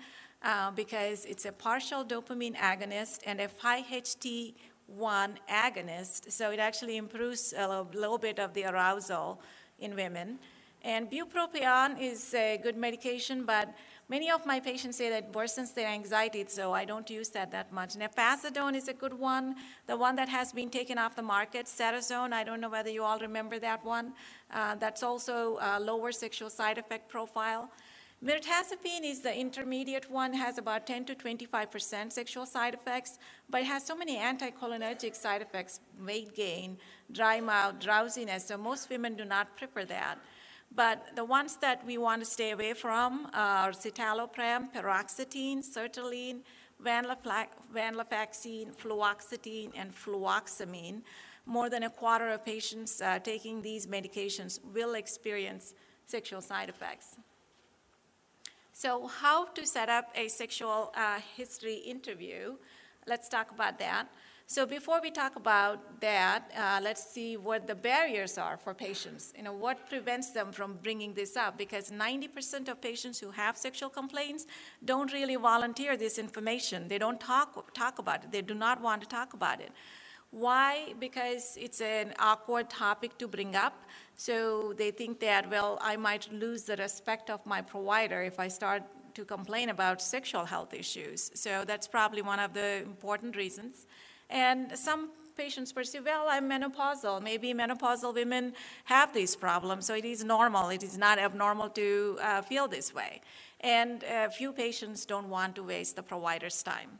uh, 0.43 0.71
because 0.71 1.25
it's 1.25 1.45
a 1.45 1.51
partial 1.51 2.03
dopamine 2.03 2.55
agonist 2.55 3.19
and 3.25 3.41
a 3.41 3.47
5-HT1 3.47 4.53
agonist, 5.49 6.31
so 6.31 6.51
it 6.51 6.59
actually 6.59 6.97
improves 6.97 7.53
a 7.57 7.85
little 7.93 8.17
bit 8.17 8.39
of 8.39 8.53
the 8.53 8.65
arousal 8.65 9.41
in 9.79 9.95
women. 9.95 10.39
And 10.81 11.11
bupropion 11.11 11.99
is 11.99 12.33
a 12.33 12.57
good 12.63 12.77
medication, 12.77 13.43
but 13.45 13.73
Many 14.09 14.31
of 14.31 14.43
my 14.43 14.59
patients 14.59 14.97
say 14.97 15.11
that 15.11 15.31
worsens 15.33 15.75
their 15.75 15.87
anxiety, 15.87 16.43
so 16.47 16.73
I 16.73 16.83
don't 16.83 17.07
use 17.11 17.29
that 17.29 17.51
that 17.51 17.71
much. 17.71 17.93
Nefazodone 17.93 18.75
is 18.75 18.87
a 18.87 18.93
good 18.93 19.13
one. 19.13 19.55
The 19.85 19.95
one 19.95 20.15
that 20.15 20.27
has 20.29 20.51
been 20.51 20.71
taken 20.71 20.97
off 20.97 21.15
the 21.15 21.21
market, 21.21 21.67
Serzone, 21.67 22.33
I 22.33 22.43
don't 22.43 22.59
know 22.59 22.69
whether 22.69 22.89
you 22.89 23.03
all 23.03 23.19
remember 23.19 23.59
that 23.59 23.85
one. 23.85 24.13
Uh, 24.51 24.73
that's 24.73 25.03
also 25.03 25.59
a 25.61 25.79
lower 25.79 26.11
sexual 26.11 26.49
side 26.49 26.79
effect 26.79 27.07
profile. 27.07 27.69
Mirtazapine 28.25 29.03
is 29.03 29.21
the 29.21 29.33
intermediate 29.33 30.09
one, 30.09 30.33
has 30.33 30.57
about 30.57 30.87
10 30.87 31.05
to 31.05 31.15
25% 31.15 32.11
sexual 32.11 32.47
side 32.47 32.73
effects, 32.73 33.19
but 33.47 33.61
it 33.61 33.67
has 33.67 33.85
so 33.85 33.95
many 33.95 34.17
anticholinergic 34.17 35.15
side 35.15 35.43
effects, 35.43 35.81
weight 36.03 36.35
gain, 36.35 36.77
dry 37.11 37.39
mouth, 37.39 37.79
drowsiness, 37.79 38.45
so 38.45 38.57
most 38.57 38.89
women 38.89 39.15
do 39.15 39.23
not 39.23 39.55
prefer 39.55 39.85
that. 39.85 40.17
But 40.73 41.15
the 41.15 41.25
ones 41.25 41.57
that 41.57 41.85
we 41.85 41.97
want 41.97 42.21
to 42.21 42.29
stay 42.29 42.51
away 42.51 42.73
from 42.73 43.27
are 43.33 43.71
citalopram, 43.71 44.71
paroxetine, 44.73 45.59
sertraline, 45.59 46.41
venlafaxine, 46.83 48.75
fluoxetine, 48.75 49.71
and 49.75 49.93
fluvoxamine. 49.93 51.01
More 51.45 51.69
than 51.69 51.83
a 51.83 51.89
quarter 51.89 52.29
of 52.29 52.45
patients 52.45 53.01
uh, 53.01 53.19
taking 53.19 53.61
these 53.61 53.87
medications 53.87 54.59
will 54.73 54.93
experience 54.93 55.73
sexual 56.05 56.41
side 56.41 56.69
effects. 56.69 57.15
So, 58.73 59.07
how 59.07 59.45
to 59.47 59.65
set 59.65 59.89
up 59.89 60.09
a 60.15 60.27
sexual 60.29 60.93
uh, 60.95 61.19
history 61.35 61.75
interview? 61.75 62.55
Let's 63.07 63.27
talk 63.27 63.51
about 63.51 63.79
that. 63.79 64.07
So, 64.51 64.65
before 64.65 64.99
we 64.99 65.11
talk 65.11 65.35
about 65.35 66.01
that, 66.01 66.49
uh, 66.57 66.79
let's 66.81 67.03
see 67.03 67.37
what 67.37 67.67
the 67.67 67.75
barriers 67.75 68.35
are 68.39 68.57
for 68.57 68.73
patients. 68.73 69.31
You 69.37 69.43
know, 69.43 69.53
what 69.53 69.87
prevents 69.87 70.31
them 70.31 70.51
from 70.51 70.79
bringing 70.81 71.13
this 71.13 71.37
up? 71.37 71.55
Because 71.55 71.91
90% 71.91 72.67
of 72.67 72.81
patients 72.81 73.19
who 73.19 73.29
have 73.29 73.55
sexual 73.57 73.89
complaints 73.89 74.47
don't 74.83 75.13
really 75.13 75.35
volunteer 75.35 75.95
this 75.95 76.17
information. 76.17 76.87
They 76.87 76.97
don't 76.97 77.19
talk 77.19 77.75
talk 77.75 77.99
about 77.99 78.23
it. 78.23 78.31
They 78.31 78.41
do 78.41 78.55
not 78.55 78.81
want 78.81 79.03
to 79.03 79.07
talk 79.07 79.33
about 79.33 79.61
it. 79.61 79.71
Why? 80.31 80.95
Because 80.99 81.55
it's 81.61 81.79
an 81.79 82.15
awkward 82.17 82.71
topic 82.71 83.19
to 83.19 83.27
bring 83.27 83.55
up. 83.55 83.75
So 84.15 84.73
they 84.75 84.89
think 84.89 85.19
that, 85.19 85.47
well, 85.51 85.77
I 85.79 85.95
might 85.95 86.33
lose 86.33 86.63
the 86.63 86.75
respect 86.77 87.29
of 87.29 87.45
my 87.45 87.61
provider 87.61 88.23
if 88.23 88.39
I 88.39 88.47
start 88.47 88.81
to 89.13 89.25
complain 89.25 89.69
about 89.69 90.01
sexual 90.01 90.45
health 90.45 90.73
issues. 90.73 91.29
So 91.35 91.65
that's 91.65 91.87
probably 91.87 92.23
one 92.23 92.39
of 92.39 92.53
the 92.53 92.81
important 92.81 93.35
reasons. 93.35 93.85
And 94.29 94.77
some 94.77 95.09
patients 95.35 95.71
perceive, 95.71 96.05
well, 96.05 96.27
I'm 96.29 96.49
menopausal. 96.49 97.21
Maybe 97.21 97.53
menopausal 97.53 98.13
women 98.13 98.53
have 98.85 99.13
these 99.13 99.35
problems, 99.35 99.85
so 99.87 99.95
it 99.95 100.05
is 100.05 100.23
normal. 100.23 100.69
It 100.69 100.83
is 100.83 100.97
not 100.97 101.17
abnormal 101.17 101.69
to 101.69 102.17
uh, 102.21 102.41
feel 102.41 102.67
this 102.67 102.93
way. 102.93 103.21
And 103.61 104.03
a 104.03 104.29
few 104.29 104.51
patients 104.51 105.05
don't 105.05 105.29
want 105.29 105.55
to 105.55 105.63
waste 105.63 105.95
the 105.95 106.03
provider's 106.03 106.61
time. 106.61 106.99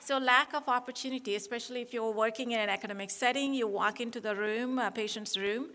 So 0.00 0.18
lack 0.18 0.52
of 0.52 0.68
opportunity, 0.68 1.34
especially 1.34 1.80
if 1.80 1.94
you're 1.94 2.10
working 2.10 2.52
in 2.52 2.60
an 2.60 2.68
academic 2.68 3.10
setting, 3.10 3.54
you 3.54 3.66
walk 3.66 4.00
into 4.00 4.20
the 4.20 4.34
room, 4.36 4.78
a 4.78 4.90
patient's 4.90 5.34
room, 5.34 5.70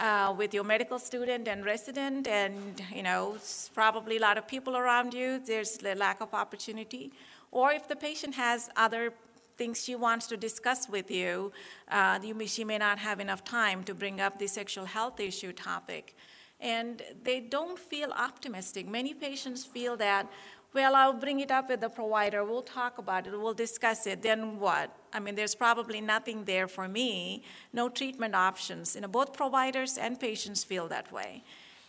uh, 0.00 0.34
with 0.38 0.54
your 0.54 0.64
medical 0.64 0.98
student 0.98 1.48
and 1.48 1.66
resident, 1.66 2.26
and 2.26 2.82
you 2.94 3.02
know, 3.02 3.36
probably 3.74 4.16
a 4.16 4.20
lot 4.20 4.38
of 4.38 4.48
people 4.48 4.74
around 4.76 5.12
you. 5.12 5.38
There's 5.38 5.76
the 5.76 5.94
lack 5.94 6.22
of 6.22 6.32
opportunity. 6.32 7.12
Or 7.54 7.72
if 7.72 7.86
the 7.88 7.96
patient 7.96 8.34
has 8.34 8.68
other 8.76 9.14
things 9.56 9.82
she 9.82 9.94
wants 9.94 10.26
to 10.26 10.36
discuss 10.36 10.88
with 10.88 11.08
you, 11.10 11.52
uh, 11.88 12.18
you 12.20 12.34
may, 12.34 12.46
she 12.46 12.64
may 12.64 12.78
not 12.78 12.98
have 12.98 13.20
enough 13.20 13.44
time 13.44 13.84
to 13.84 13.94
bring 13.94 14.20
up 14.20 14.38
the 14.38 14.48
sexual 14.48 14.84
health 14.84 15.20
issue 15.20 15.52
topic. 15.52 16.16
And 16.58 17.00
they 17.22 17.38
don't 17.38 17.78
feel 17.78 18.10
optimistic. 18.10 18.88
Many 18.88 19.14
patients 19.14 19.64
feel 19.64 19.96
that 19.98 20.28
well, 20.74 20.96
I'll 20.96 21.12
bring 21.12 21.38
it 21.38 21.52
up 21.52 21.68
with 21.68 21.82
the 21.82 21.88
provider. 21.88 22.44
We'll 22.44 22.62
talk 22.62 22.98
about 22.98 23.28
it. 23.28 23.30
We'll 23.30 23.54
discuss 23.54 24.08
it. 24.08 24.22
Then 24.22 24.58
what? 24.58 24.90
I 25.12 25.20
mean, 25.20 25.36
there's 25.36 25.54
probably 25.54 26.00
nothing 26.00 26.46
there 26.46 26.66
for 26.66 26.88
me, 26.88 27.44
no 27.72 27.88
treatment 27.88 28.34
options. 28.34 28.96
You 28.96 29.02
know, 29.02 29.08
both 29.08 29.32
providers 29.32 29.96
and 29.96 30.18
patients 30.18 30.64
feel 30.64 30.88
that 30.88 31.12
way. 31.12 31.44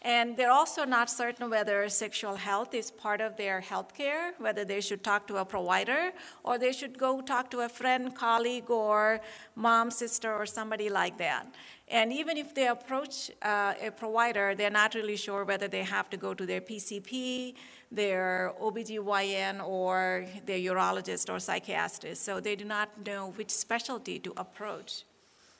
And 0.05 0.37
they're 0.37 0.51
also 0.51 0.85
not 0.85 1.09
certain 1.09 1.49
whether 1.49 1.89
sexual 1.89 2.35
health 2.35 2.75
is 2.75 2.91
part 2.91 3.21
of 3.21 3.37
their 3.37 3.59
health 3.59 3.95
care, 3.95 4.33
whether 4.37 4.63
they 4.63 4.79
should 4.79 5.03
talk 5.03 5.25
to 5.29 5.37
a 5.37 5.45
provider 5.45 6.11
or 6.43 6.59
they 6.59 6.73
should 6.73 6.95
go 6.99 7.21
talk 7.21 7.49
to 7.49 7.61
a 7.61 7.69
friend, 7.69 8.15
colleague, 8.15 8.69
or 8.69 9.19
mom, 9.55 9.89
sister, 9.89 10.31
or 10.31 10.45
somebody 10.45 10.89
like 10.89 11.17
that. 11.17 11.47
And 11.87 12.13
even 12.13 12.37
if 12.37 12.53
they 12.53 12.67
approach 12.67 13.31
uh, 13.41 13.73
a 13.81 13.89
provider, 13.89 14.53
they're 14.53 14.69
not 14.69 14.93
really 14.93 15.17
sure 15.17 15.43
whether 15.43 15.67
they 15.67 15.81
have 15.81 16.07
to 16.11 16.17
go 16.17 16.35
to 16.35 16.45
their 16.45 16.61
PCP, 16.61 17.55
their 17.91 18.53
OBGYN, 18.61 19.67
or 19.67 20.27
their 20.45 20.59
urologist 20.59 21.33
or 21.33 21.39
psychiatrist. 21.39 22.23
So 22.23 22.39
they 22.39 22.55
do 22.55 22.65
not 22.65 22.89
know 23.07 23.31
which 23.37 23.49
specialty 23.49 24.19
to 24.19 24.33
approach. 24.37 25.03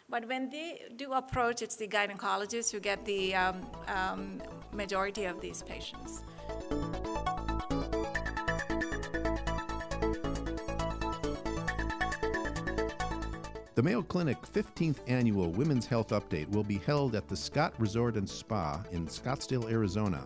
But 0.07 0.27
when 0.27 0.49
they 0.49 0.81
do 0.95 1.13
approach, 1.13 1.61
it's 1.61 1.75
the 1.75 1.87
gynecologists 1.87 2.71
who 2.71 2.79
get 2.79 3.03
the 3.05 3.33
um, 3.35 3.65
um, 3.87 4.41
majority 4.71 5.25
of 5.25 5.41
these 5.41 5.63
patients. 5.63 6.21
The 13.73 13.83
Mayo 13.83 14.03
Clinic 14.03 14.37
15th 14.53 14.99
Annual 15.07 15.51
Women's 15.51 15.85
Health 15.85 16.09
Update 16.09 16.49
will 16.49 16.63
be 16.63 16.77
held 16.77 17.13
at 17.15 17.27
the 17.27 17.35
Scott 17.35 17.73
Resort 17.77 18.15
and 18.15 18.29
Spa 18.29 18.81
in 18.91 19.05
Scottsdale, 19.07 19.69
Arizona, 19.69 20.25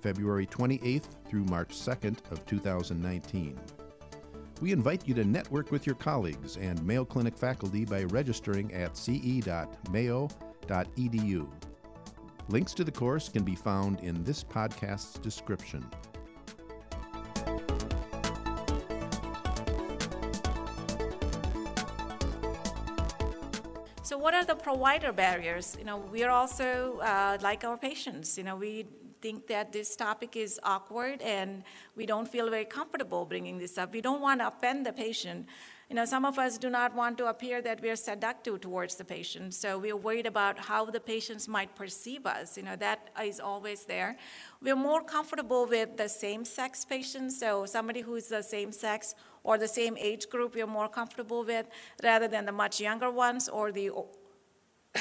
February 0.00 0.46
28th 0.46 1.08
through 1.28 1.44
March 1.44 1.74
2nd 1.74 2.18
of 2.30 2.46
2019. 2.46 3.58
We 4.60 4.72
invite 4.72 5.06
you 5.06 5.12
to 5.14 5.24
network 5.24 5.70
with 5.70 5.86
your 5.86 5.96
colleagues 5.96 6.56
and 6.56 6.82
Mayo 6.82 7.04
Clinic 7.04 7.36
faculty 7.36 7.84
by 7.84 8.04
registering 8.04 8.72
at 8.72 8.96
ce.mayo.edu. 8.96 9.48
Links 12.48 12.72
to 12.74 12.84
the 12.84 12.92
course 12.92 13.28
can 13.28 13.42
be 13.42 13.54
found 13.54 14.00
in 14.00 14.22
this 14.24 14.42
podcast's 14.42 15.18
description. 15.18 15.84
So, 24.02 24.16
what 24.16 24.34
are 24.34 24.44
the 24.44 24.54
provider 24.54 25.12
barriers? 25.12 25.76
You 25.78 25.84
know, 25.84 25.98
we 25.98 26.22
are 26.22 26.30
also 26.30 27.00
uh, 27.00 27.38
like 27.42 27.64
our 27.64 27.76
patients. 27.76 28.38
You 28.38 28.44
know, 28.44 28.54
we 28.54 28.86
think 29.20 29.46
that 29.48 29.72
this 29.72 29.96
topic 29.96 30.36
is 30.36 30.60
awkward 30.62 31.20
and 31.22 31.62
we 31.96 32.06
don't 32.06 32.28
feel 32.28 32.48
very 32.50 32.64
comfortable 32.64 33.24
bringing 33.24 33.58
this 33.58 33.78
up. 33.78 33.92
We 33.92 34.00
don't 34.00 34.20
want 34.20 34.40
to 34.40 34.48
offend 34.48 34.86
the 34.86 34.92
patient. 34.92 35.46
You 35.88 35.94
know, 35.94 36.04
some 36.04 36.24
of 36.24 36.36
us 36.36 36.58
do 36.58 36.68
not 36.68 36.96
want 36.96 37.16
to 37.18 37.26
appear 37.26 37.62
that 37.62 37.80
we 37.80 37.90
are 37.90 37.96
seductive 37.96 38.60
towards 38.60 38.96
the 38.96 39.04
patient, 39.04 39.54
so 39.54 39.78
we're 39.78 39.96
worried 39.96 40.26
about 40.26 40.58
how 40.58 40.86
the 40.86 40.98
patients 40.98 41.46
might 41.46 41.76
perceive 41.76 42.26
us. 42.26 42.56
You 42.56 42.64
know, 42.64 42.74
that 42.76 43.10
is 43.22 43.38
always 43.38 43.84
there. 43.84 44.16
We're 44.60 44.74
more 44.74 45.04
comfortable 45.04 45.64
with 45.64 45.96
the 45.96 46.08
same 46.08 46.44
sex 46.44 46.84
patients, 46.84 47.38
so 47.38 47.66
somebody 47.66 48.00
who's 48.00 48.26
the 48.26 48.42
same 48.42 48.72
sex 48.72 49.14
or 49.44 49.58
the 49.58 49.68
same 49.68 49.96
age 49.96 50.28
group 50.28 50.56
we're 50.56 50.66
more 50.66 50.88
comfortable 50.88 51.44
with 51.44 51.68
rather 52.02 52.26
than 52.26 52.46
the 52.46 52.52
much 52.52 52.80
younger 52.80 53.10
ones 53.10 53.48
or 53.48 53.70
the 53.70 53.90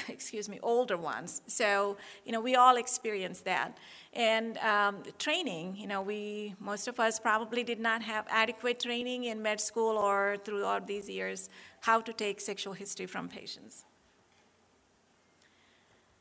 excuse 0.08 0.48
me, 0.50 0.60
older 0.62 0.98
ones. 0.98 1.42
So, 1.48 1.98
you 2.26 2.32
know, 2.32 2.42
we 2.42 2.56
all 2.56 2.78
experience 2.78 3.40
that. 3.42 3.78
And 4.14 4.58
um, 4.60 5.04
training, 5.20 5.76
you 5.76 5.88
know, 5.88 6.02
we, 6.02 6.56
most 6.60 6.88
of 6.88 7.00
us 7.00 7.20
probably 7.20 7.64
did 7.64 7.80
not 7.80 8.02
have 8.02 8.26
adequate 8.30 8.80
training 8.80 9.26
in 9.26 9.42
med 9.42 9.60
school 9.60 9.98
or 9.98 10.38
throughout 10.44 10.88
these 10.88 11.10
years 11.10 11.50
how 11.82 12.02
to 12.02 12.14
take 12.14 12.40
sexual 12.40 12.74
history 12.74 13.06
from 13.06 13.28
patients. 13.28 13.86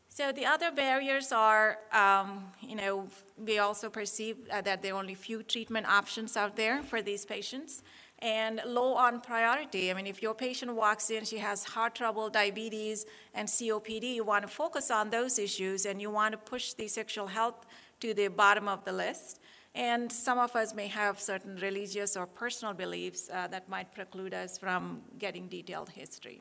So 0.09 0.31
the 0.31 0.47
other 0.47 0.71
barriers 0.71 1.33
are, 1.33 1.79
um, 1.93 2.45
you 2.61 2.77
know, 2.77 3.09
we 3.37 3.59
also 3.59 3.91
perceive 3.91 4.37
uh, 4.49 4.61
that 4.61 4.81
there 4.81 4.95
are 4.95 4.99
only 4.99 5.15
few 5.15 5.43
treatment 5.43 5.89
options 5.89 6.37
out 6.37 6.55
there 6.55 6.85
for 6.85 7.03
these 7.03 7.25
patients 7.25 7.83
and 8.21 8.61
low 8.65 8.95
on 8.95 9.21
priority. 9.21 9.91
I 9.91 9.95
mean, 9.95 10.07
if 10.07 10.23
your 10.23 10.35
patient 10.35 10.75
walks 10.75 11.11
in, 11.11 11.25
she 11.25 11.39
has 11.39 11.65
heart 11.65 11.95
trouble, 11.95 12.31
diabetes, 12.31 13.07
and 13.35 13.49
COPD, 13.49 14.15
you 14.15 14.25
want 14.25 14.43
to 14.43 14.49
focus 14.49 14.91
on 14.91 15.11
those 15.11 15.39
issues 15.39 15.85
and 15.87 16.01
you 16.01 16.11
want 16.11 16.33
to 16.33 16.39
push 16.39 16.73
the 16.73 16.89
sexual 16.89 17.27
health 17.27 17.67
to 18.01 18.15
the 18.15 18.29
bottom 18.29 18.69
of 18.69 18.85
the 18.85 18.93
list. 18.93 19.41
And 19.75 20.11
some 20.11 20.39
of 20.39 20.55
us 20.55 20.73
may 20.73 20.87
have 20.87 21.19
certain 21.19 21.57
religious 21.57 22.17
or 22.17 22.27
personal 22.27 22.75
beliefs 22.75 23.29
uh, 23.33 23.49
that 23.49 23.69
might 23.69 23.93
preclude 23.93 24.33
us 24.33 24.57
from 24.57 25.03
getting 25.19 25.49
detailed 25.49 25.91
history. 25.91 26.41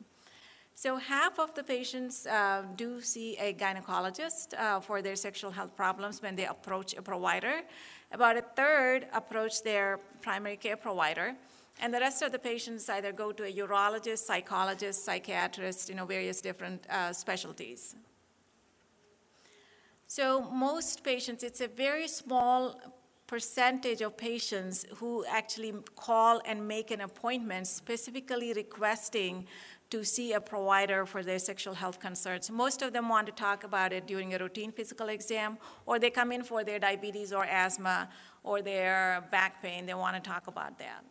So, 0.76 0.96
half 0.96 1.38
of 1.38 1.54
the 1.54 1.62
patients 1.62 2.26
uh, 2.26 2.62
do 2.74 3.00
see 3.00 3.36
a 3.36 3.54
gynecologist 3.54 4.54
uh, 4.58 4.80
for 4.80 5.02
their 5.02 5.14
sexual 5.14 5.52
health 5.52 5.76
problems 5.76 6.20
when 6.20 6.34
they 6.34 6.46
approach 6.46 6.94
a 6.94 7.02
provider. 7.02 7.62
About 8.10 8.36
a 8.36 8.42
third 8.42 9.06
approach 9.12 9.62
their 9.62 10.00
primary 10.20 10.56
care 10.56 10.76
provider. 10.76 11.36
And 11.80 11.92
the 11.92 12.00
rest 12.00 12.22
of 12.22 12.32
the 12.32 12.38
patients 12.38 12.88
either 12.88 13.12
go 13.12 13.32
to 13.32 13.44
a 13.44 13.52
urologist, 13.52 14.18
psychologist, 14.18 15.04
psychiatrist, 15.04 15.88
you 15.88 15.94
know, 15.94 16.06
various 16.06 16.40
different 16.40 16.86
uh, 16.88 17.12
specialties. 17.12 17.96
So 20.06 20.42
most 20.42 21.02
patients, 21.02 21.42
it's 21.42 21.60
a 21.60 21.68
very 21.68 22.06
small 22.08 22.80
percentage 23.26 24.00
of 24.00 24.16
patients 24.16 24.86
who 24.96 25.24
actually 25.28 25.74
call 25.96 26.40
and 26.46 26.68
make 26.68 26.90
an 26.90 27.00
appointment 27.00 27.66
specifically 27.66 28.52
requesting 28.52 29.46
to 29.90 30.04
see 30.04 30.32
a 30.32 30.40
provider 30.40 31.06
for 31.06 31.22
their 31.22 31.38
sexual 31.38 31.74
health 31.74 32.00
concerns. 32.00 32.50
Most 32.50 32.82
of 32.82 32.92
them 32.92 33.08
want 33.08 33.26
to 33.26 33.32
talk 33.32 33.64
about 33.64 33.92
it 33.92 34.06
during 34.06 34.34
a 34.34 34.38
routine 34.38 34.72
physical 34.72 35.08
exam, 35.08 35.58
or 35.86 35.98
they 35.98 36.10
come 36.10 36.32
in 36.32 36.42
for 36.42 36.64
their 36.64 36.78
diabetes 36.78 37.32
or 37.32 37.44
asthma 37.44 38.08
or 38.42 38.62
their 38.62 39.24
back 39.30 39.62
pain. 39.62 39.86
They 39.86 39.94
want 39.94 40.16
to 40.16 40.30
talk 40.30 40.46
about 40.46 40.78
that. 40.78 41.04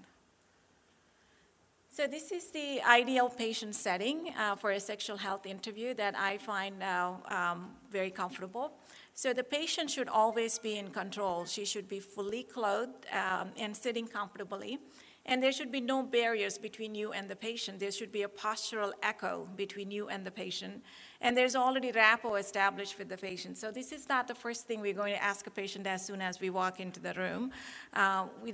So 1.95 2.07
this 2.07 2.31
is 2.31 2.49
the 2.49 2.81
ideal 2.81 3.29
patient 3.29 3.75
setting 3.75 4.33
uh, 4.35 4.55
for 4.55 4.71
a 4.71 4.79
sexual 4.79 5.15
health 5.15 5.45
interview 5.45 5.93
that 5.93 6.15
I 6.17 6.39
find 6.39 6.81
um, 6.81 7.69
very 7.91 8.09
comfortable. 8.09 8.71
So 9.13 9.31
the 9.31 9.43
patient 9.43 9.91
should 9.91 10.09
always 10.09 10.57
be 10.57 10.79
in 10.79 10.89
control. 10.89 11.45
She 11.45 11.65
should 11.65 11.87
be 11.87 11.99
fully 11.99 12.41
clothed 12.41 13.05
um, 13.13 13.49
and 13.57 13.77
sitting 13.77 14.07
comfortably. 14.07 14.79
And 15.25 15.41
there 15.41 15.53
should 15.53 15.71
be 15.71 15.79
no 15.79 16.03
barriers 16.03 16.57
between 16.57 16.95
you 16.95 17.13
and 17.13 17.29
the 17.29 17.35
patient. 17.35 17.79
There 17.79 17.91
should 17.91 18.11
be 18.11 18.23
a 18.23 18.27
postural 18.27 18.91
echo 19.01 19.47
between 19.55 19.89
you 19.89 20.09
and 20.09 20.25
the 20.25 20.31
patient. 20.31 20.83
And 21.21 21.37
there's 21.37 21.55
already 21.55 21.91
rapport 21.91 22.37
established 22.39 22.99
with 22.99 23.07
the 23.07 23.17
patient. 23.17 23.57
So 23.57 23.71
this 23.71 23.93
is 23.93 24.09
not 24.09 24.27
the 24.27 24.35
first 24.35 24.67
thing 24.67 24.81
we're 24.81 24.93
going 24.93 25.13
to 25.13 25.23
ask 25.23 25.47
a 25.47 25.51
patient 25.51 25.87
as 25.87 26.05
soon 26.05 26.21
as 26.21 26.41
we 26.41 26.49
walk 26.49 26.81
into 26.81 26.99
the 26.99 27.13
room. 27.13 27.51
Uh, 27.93 28.25
we, 28.43 28.51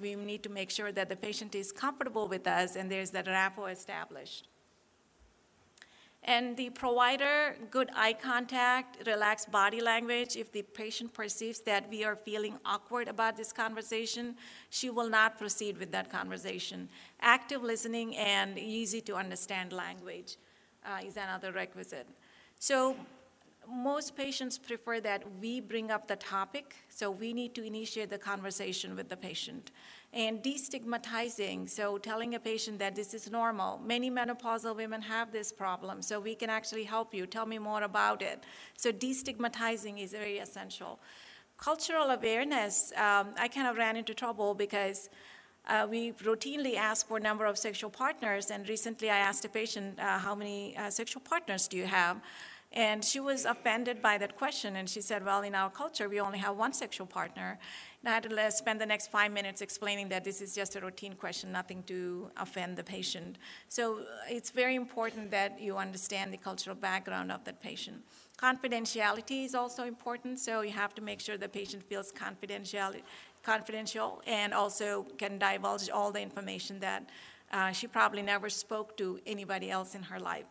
we 0.00 0.14
need 0.16 0.42
to 0.42 0.48
make 0.48 0.70
sure 0.70 0.90
that 0.90 1.08
the 1.08 1.16
patient 1.16 1.54
is 1.54 1.70
comfortable 1.70 2.26
with 2.26 2.48
us 2.48 2.74
and 2.74 2.90
there's 2.90 3.12
that 3.12 3.28
rapport 3.28 3.70
established. 3.70 4.48
And 6.28 6.58
the 6.58 6.68
provider, 6.68 7.56
good 7.70 7.88
eye 7.96 8.12
contact, 8.12 9.06
relaxed 9.06 9.50
body 9.50 9.80
language. 9.80 10.36
If 10.36 10.52
the 10.52 10.60
patient 10.60 11.14
perceives 11.14 11.60
that 11.60 11.88
we 11.88 12.04
are 12.04 12.14
feeling 12.14 12.58
awkward 12.66 13.08
about 13.08 13.38
this 13.38 13.50
conversation, 13.50 14.36
she 14.68 14.90
will 14.90 15.08
not 15.08 15.38
proceed 15.38 15.78
with 15.78 15.90
that 15.92 16.12
conversation. 16.12 16.90
Active 17.22 17.62
listening 17.62 18.14
and 18.14 18.58
easy 18.58 19.00
to 19.08 19.14
understand 19.14 19.72
language 19.72 20.36
uh, 20.84 20.98
is 21.02 21.16
another 21.16 21.50
requisite. 21.50 22.06
So 22.58 22.94
most 23.70 24.16
patients 24.16 24.58
prefer 24.58 25.00
that 25.00 25.22
we 25.40 25.60
bring 25.60 25.90
up 25.90 26.06
the 26.06 26.16
topic, 26.16 26.76
so 26.88 27.10
we 27.10 27.32
need 27.32 27.54
to 27.54 27.64
initiate 27.64 28.10
the 28.10 28.18
conversation 28.18 28.96
with 28.96 29.08
the 29.08 29.16
patient 29.16 29.70
and 30.12 30.42
destigmatizing, 30.42 31.68
so 31.68 31.98
telling 31.98 32.34
a 32.34 32.40
patient 32.40 32.78
that 32.78 32.96
this 32.96 33.12
is 33.12 33.30
normal. 33.30 33.78
Many 33.84 34.10
menopausal 34.10 34.74
women 34.74 35.02
have 35.02 35.32
this 35.32 35.52
problem, 35.52 36.00
so 36.00 36.18
we 36.18 36.34
can 36.34 36.48
actually 36.48 36.84
help 36.84 37.12
you. 37.12 37.26
Tell 37.26 37.44
me 37.44 37.58
more 37.58 37.82
about 37.82 38.22
it. 38.22 38.42
So 38.76 38.90
destigmatizing 38.90 40.02
is 40.02 40.12
very 40.12 40.38
essential. 40.38 40.98
Cultural 41.58 42.10
awareness, 42.10 42.92
um, 42.96 43.28
I 43.38 43.48
kind 43.48 43.66
of 43.66 43.76
ran 43.76 43.96
into 43.96 44.14
trouble 44.14 44.54
because 44.54 45.10
uh, 45.66 45.86
we 45.90 46.12
routinely 46.12 46.76
ask 46.76 47.06
for 47.06 47.20
number 47.20 47.44
of 47.44 47.58
sexual 47.58 47.90
partners, 47.90 48.50
and 48.50 48.66
recently 48.68 49.10
I 49.10 49.18
asked 49.18 49.44
a 49.44 49.50
patient, 49.50 49.98
uh, 50.00 50.18
how 50.18 50.34
many 50.34 50.74
uh, 50.76 50.88
sexual 50.88 51.20
partners 51.20 51.68
do 51.68 51.76
you 51.76 51.84
have? 51.86 52.16
And 52.72 53.02
she 53.02 53.18
was 53.18 53.46
offended 53.46 54.02
by 54.02 54.18
that 54.18 54.36
question, 54.36 54.76
and 54.76 54.88
she 54.90 55.00
said, 55.00 55.24
Well, 55.24 55.42
in 55.42 55.54
our 55.54 55.70
culture, 55.70 56.08
we 56.08 56.20
only 56.20 56.38
have 56.38 56.56
one 56.56 56.74
sexual 56.74 57.06
partner. 57.06 57.58
And 58.02 58.10
I 58.10 58.14
had 58.14 58.22
to 58.24 58.50
spend 58.50 58.80
the 58.80 58.86
next 58.86 59.10
five 59.10 59.32
minutes 59.32 59.62
explaining 59.62 60.10
that 60.10 60.22
this 60.22 60.42
is 60.42 60.54
just 60.54 60.76
a 60.76 60.80
routine 60.80 61.14
question, 61.14 61.50
nothing 61.50 61.82
to 61.84 62.30
offend 62.36 62.76
the 62.76 62.84
patient. 62.84 63.38
So 63.68 64.00
uh, 64.00 64.04
it's 64.28 64.50
very 64.50 64.74
important 64.74 65.30
that 65.30 65.60
you 65.60 65.78
understand 65.78 66.32
the 66.32 66.36
cultural 66.36 66.76
background 66.76 67.32
of 67.32 67.42
that 67.44 67.60
patient. 67.60 68.04
Confidentiality 68.36 69.44
is 69.46 69.54
also 69.54 69.84
important, 69.84 70.38
so 70.38 70.60
you 70.60 70.70
have 70.70 70.94
to 70.94 71.02
make 71.02 71.20
sure 71.20 71.36
the 71.36 71.48
patient 71.48 71.82
feels 71.82 72.12
confidential, 72.12 72.92
confidential 73.42 74.22
and 74.26 74.52
also 74.52 75.06
can 75.16 75.38
divulge 75.38 75.88
all 75.90 76.12
the 76.12 76.20
information 76.20 76.78
that 76.80 77.08
uh, 77.50 77.72
she 77.72 77.86
probably 77.86 78.22
never 78.22 78.50
spoke 78.50 78.96
to 78.96 79.18
anybody 79.26 79.70
else 79.70 79.94
in 79.94 80.02
her 80.02 80.20
life 80.20 80.46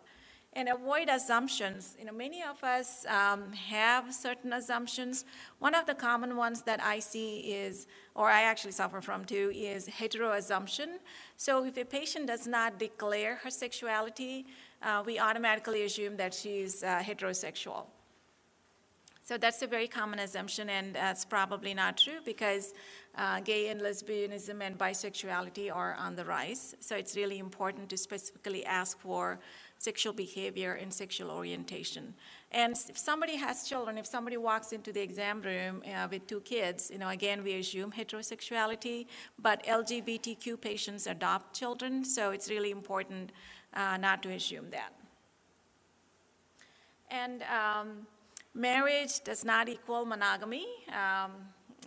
and 0.57 0.69
avoid 0.69 1.07
assumptions. 1.07 1.95
You 1.99 2.05
know, 2.05 2.11
many 2.11 2.41
of 2.41 2.63
us 2.63 3.05
um, 3.05 3.53
have 3.53 4.11
certain 4.11 4.53
assumptions. 4.53 5.23
One 5.59 5.75
of 5.75 5.85
the 5.85 5.93
common 5.93 6.35
ones 6.35 6.63
that 6.63 6.81
I 6.81 6.97
see 6.97 7.31
is, 7.63 7.85
or 8.15 8.31
I 8.31 8.41
actually 8.41 8.71
suffer 8.71 8.99
from 8.99 9.23
too, 9.23 9.51
is 9.53 9.87
heteroassumption. 9.87 10.97
So 11.37 11.63
if 11.63 11.77
a 11.77 11.85
patient 11.85 12.25
does 12.25 12.47
not 12.47 12.79
declare 12.79 13.35
her 13.43 13.51
sexuality, 13.51 14.47
uh, 14.81 15.03
we 15.05 15.19
automatically 15.19 15.83
assume 15.83 16.17
that 16.17 16.33
she's 16.33 16.81
uh, 16.81 17.03
heterosexual. 17.03 17.85
So 19.27 19.37
that's 19.37 19.61
a 19.61 19.67
very 19.67 19.89
common 19.89 20.19
assumption, 20.19 20.69
and 20.69 20.95
that's 20.95 21.25
probably 21.25 21.73
not 21.73 21.97
true 21.97 22.19
because 22.23 22.73
uh, 23.15 23.41
gay 23.41 23.67
and 23.67 23.81
lesbianism 23.81 24.61
and 24.61 24.77
bisexuality 24.77 25.69
are 25.69 25.95
on 25.99 26.15
the 26.15 26.23
rise. 26.23 26.75
So 26.79 26.95
it's 26.95 27.17
really 27.17 27.37
important 27.37 27.89
to 27.89 27.97
specifically 27.97 28.65
ask 28.65 28.97
for 28.99 29.39
sexual 29.77 30.13
behavior 30.13 30.73
and 30.73 30.93
sexual 30.93 31.29
orientation. 31.31 32.13
And 32.51 32.75
if 32.89 32.97
somebody 32.97 33.35
has 33.35 33.67
children, 33.67 33.97
if 33.97 34.05
somebody 34.05 34.37
walks 34.37 34.71
into 34.71 34.91
the 34.93 35.01
exam 35.01 35.41
room 35.41 35.83
uh, 35.85 36.07
with 36.09 36.27
two 36.27 36.41
kids, 36.41 36.89
you 36.91 36.97
know, 36.97 37.09
again, 37.09 37.43
we 37.43 37.53
assume 37.55 37.91
heterosexuality, 37.91 39.07
but 39.37 39.63
LGBTQ 39.65 40.59
patients 40.61 41.07
adopt 41.07 41.55
children, 41.55 42.05
so 42.05 42.31
it's 42.31 42.49
really 42.49 42.71
important 42.71 43.31
uh, 43.73 43.97
not 43.97 44.23
to 44.23 44.29
assume 44.29 44.69
that. 44.69 44.93
And 47.09 47.43
um, 47.43 48.07
marriage 48.53 49.21
does 49.23 49.45
not 49.45 49.69
equal 49.69 50.05
monogamy, 50.05 50.65
um, 50.89 51.31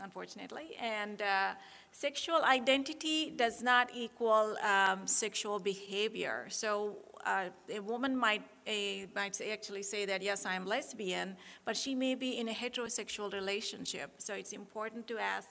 unfortunately, 0.03 0.76
and 0.81 1.20
uh, 1.20 1.53
sexual 1.92 2.42
identity 2.42 3.31
does 3.31 3.62
not 3.62 3.90
equal 3.94 4.57
um, 4.59 5.07
sexual 5.07 5.59
behavior. 5.59 6.46
So 6.48 6.96
uh, 7.24 7.44
a 7.74 7.80
woman 7.80 8.16
might, 8.16 8.42
a, 8.66 9.06
might 9.14 9.40
actually 9.40 9.83
say 9.83 10.06
that, 10.06 10.22
yes, 10.22 10.46
I'm 10.46 10.66
lesbian, 10.66 11.37
but 11.64 11.76
she 11.76 11.94
may 11.94 12.14
be 12.14 12.38
in 12.38 12.48
a 12.48 12.52
heterosexual 12.52 13.33
relationship. 13.33 14.11
So 14.18 14.35
it's 14.35 14.52
important 14.52 15.06
to 15.09 15.18
ask 15.18 15.48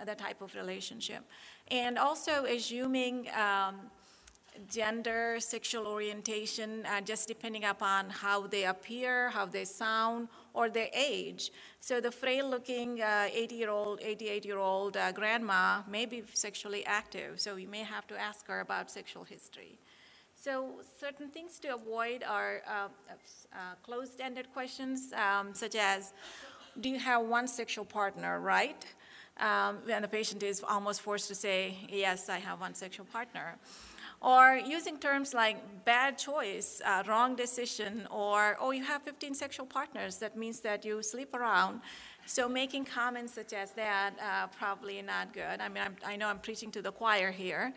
uh, 0.00 0.04
the 0.04 0.14
type 0.14 0.40
of 0.42 0.54
relationship. 0.54 1.24
And 1.68 1.98
also 1.98 2.44
assuming 2.44 3.28
um, 3.30 3.90
gender, 4.68 5.36
sexual 5.38 5.86
orientation, 5.86 6.84
uh, 6.86 7.00
just 7.00 7.28
depending 7.28 7.64
upon 7.64 8.10
how 8.10 8.46
they 8.46 8.64
appear, 8.64 9.30
how 9.30 9.46
they 9.46 9.64
sound, 9.64 10.28
or 10.54 10.68
their 10.68 10.88
age. 10.92 11.52
So 11.80 12.00
the 12.00 12.10
frail-looking 12.10 12.98
80-year-old, 12.98 14.00
uh, 14.00 14.04
88-year-old 14.04 14.96
uh, 14.96 15.12
grandma 15.12 15.82
may 15.88 16.06
be 16.06 16.22
sexually 16.32 16.84
active, 16.84 17.40
so 17.40 17.56
you 17.56 17.68
may 17.68 17.84
have 17.84 18.06
to 18.08 18.18
ask 18.18 18.46
her 18.48 18.60
about 18.60 18.90
sexual 18.90 19.24
history. 19.24 19.78
So 20.48 20.80
certain 20.98 21.28
things 21.28 21.58
to 21.58 21.74
avoid 21.74 22.22
are 22.22 22.62
uh, 22.66 22.88
uh, 23.52 23.74
closed-ended 23.82 24.46
questions, 24.54 25.12
um, 25.12 25.52
such 25.52 25.74
as, 25.74 26.14
do 26.80 26.88
you 26.88 26.98
have 26.98 27.26
one 27.26 27.46
sexual 27.46 27.84
partner, 27.84 28.40
right? 28.40 28.82
Um, 29.38 29.80
and 29.90 30.02
the 30.02 30.08
patient 30.08 30.42
is 30.42 30.64
almost 30.66 31.02
forced 31.02 31.28
to 31.28 31.34
say, 31.34 31.76
yes, 31.90 32.30
I 32.30 32.38
have 32.38 32.62
one 32.62 32.74
sexual 32.74 33.04
partner. 33.04 33.56
Or 34.22 34.56
using 34.56 34.96
terms 34.96 35.34
like 35.34 35.84
bad 35.84 36.16
choice, 36.16 36.80
uh, 36.82 37.02
wrong 37.06 37.36
decision, 37.36 38.08
or, 38.10 38.56
oh, 38.58 38.70
you 38.70 38.84
have 38.84 39.02
15 39.02 39.34
sexual 39.34 39.66
partners, 39.66 40.16
that 40.16 40.34
means 40.34 40.60
that 40.60 40.82
you 40.82 41.02
sleep 41.02 41.34
around. 41.34 41.82
So 42.24 42.48
making 42.48 42.86
comments 42.86 43.34
such 43.34 43.52
as 43.52 43.72
that, 43.72 44.14
uh, 44.18 44.46
probably 44.46 45.02
not 45.02 45.34
good. 45.34 45.60
I 45.60 45.68
mean, 45.68 45.84
I'm, 45.84 45.96
i 46.06 46.16
know 46.16 46.28
I'm 46.28 46.38
preaching 46.38 46.70
to 46.70 46.80
the 46.80 46.92
choir 46.92 47.32
here. 47.32 47.74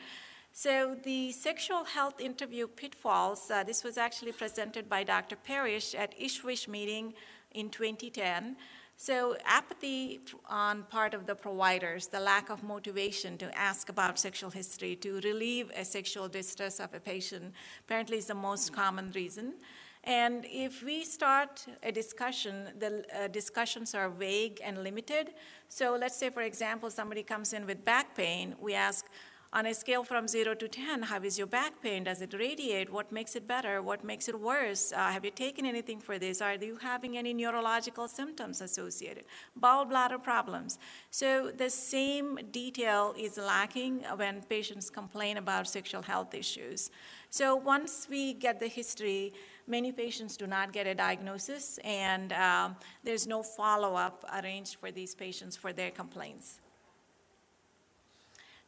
So 0.53 0.97
the 1.01 1.31
sexual 1.31 1.85
health 1.85 2.19
interview 2.19 2.67
pitfalls, 2.67 3.49
uh, 3.49 3.63
this 3.63 3.83
was 3.83 3.97
actually 3.97 4.33
presented 4.33 4.89
by 4.89 5.03
Dr. 5.03 5.37
Parish 5.37 5.95
at 5.95 6.17
ISSWSH 6.19 6.67
meeting 6.67 7.13
in 7.53 7.69
2010. 7.69 8.57
So 8.97 9.37
apathy 9.45 10.19
on 10.49 10.83
part 10.83 11.13
of 11.13 11.25
the 11.25 11.35
providers, 11.35 12.07
the 12.07 12.19
lack 12.19 12.49
of 12.49 12.63
motivation 12.63 13.37
to 13.39 13.57
ask 13.57 13.89
about 13.89 14.19
sexual 14.19 14.51
history, 14.51 14.95
to 14.97 15.21
relieve 15.21 15.71
a 15.75 15.85
sexual 15.85 16.27
distress 16.27 16.79
of 16.79 16.93
a 16.93 16.99
patient, 16.99 17.53
apparently 17.79 18.17
is 18.17 18.27
the 18.27 18.35
most 18.35 18.73
common 18.73 19.09
reason. 19.15 19.53
And 20.03 20.45
if 20.45 20.83
we 20.83 21.03
start 21.05 21.65
a 21.81 21.91
discussion, 21.91 22.69
the 22.77 23.05
uh, 23.15 23.27
discussions 23.29 23.95
are 23.95 24.09
vague 24.09 24.59
and 24.63 24.83
limited. 24.83 25.31
So 25.69 25.95
let's 25.99 26.17
say, 26.17 26.29
for 26.29 26.41
example, 26.41 26.89
somebody 26.89 27.23
comes 27.23 27.53
in 27.53 27.65
with 27.65 27.85
back 27.85 28.15
pain, 28.15 28.55
we 28.59 28.73
ask, 28.73 29.05
on 29.53 29.65
a 29.65 29.73
scale 29.73 30.05
from 30.05 30.29
0 30.29 30.55
to 30.55 30.67
10, 30.69 31.03
how 31.03 31.21
is 31.21 31.37
your 31.37 31.47
back 31.47 31.81
pain? 31.81 32.05
Does 32.05 32.21
it 32.21 32.33
radiate? 32.33 32.89
What 32.89 33.11
makes 33.11 33.35
it 33.35 33.49
better? 33.49 33.81
What 33.81 34.01
makes 34.01 34.29
it 34.29 34.39
worse? 34.39 34.93
Uh, 34.93 35.09
have 35.09 35.25
you 35.25 35.31
taken 35.31 35.65
anything 35.65 35.99
for 35.99 36.17
this? 36.17 36.41
Are 36.41 36.55
you 36.55 36.77
having 36.77 37.17
any 37.17 37.33
neurological 37.33 38.07
symptoms 38.07 38.61
associated? 38.61 39.25
Bowel 39.57 39.83
bladder 39.83 40.17
problems. 40.17 40.79
So 41.09 41.51
the 41.51 41.69
same 41.69 42.39
detail 42.51 43.13
is 43.17 43.37
lacking 43.37 44.05
when 44.15 44.41
patients 44.43 44.89
complain 44.89 45.35
about 45.35 45.67
sexual 45.67 46.01
health 46.01 46.33
issues. 46.33 46.89
So 47.29 47.57
once 47.57 48.07
we 48.09 48.33
get 48.33 48.57
the 48.57 48.67
history, 48.67 49.33
many 49.67 49.91
patients 49.91 50.37
do 50.37 50.47
not 50.47 50.71
get 50.71 50.87
a 50.87 50.95
diagnosis, 50.95 51.77
and 51.83 52.31
um, 52.33 52.77
there's 53.03 53.27
no 53.27 53.43
follow 53.43 53.95
up 53.95 54.23
arranged 54.41 54.75
for 54.75 54.91
these 54.91 55.13
patients 55.13 55.57
for 55.57 55.73
their 55.73 55.91
complaints. 55.91 56.59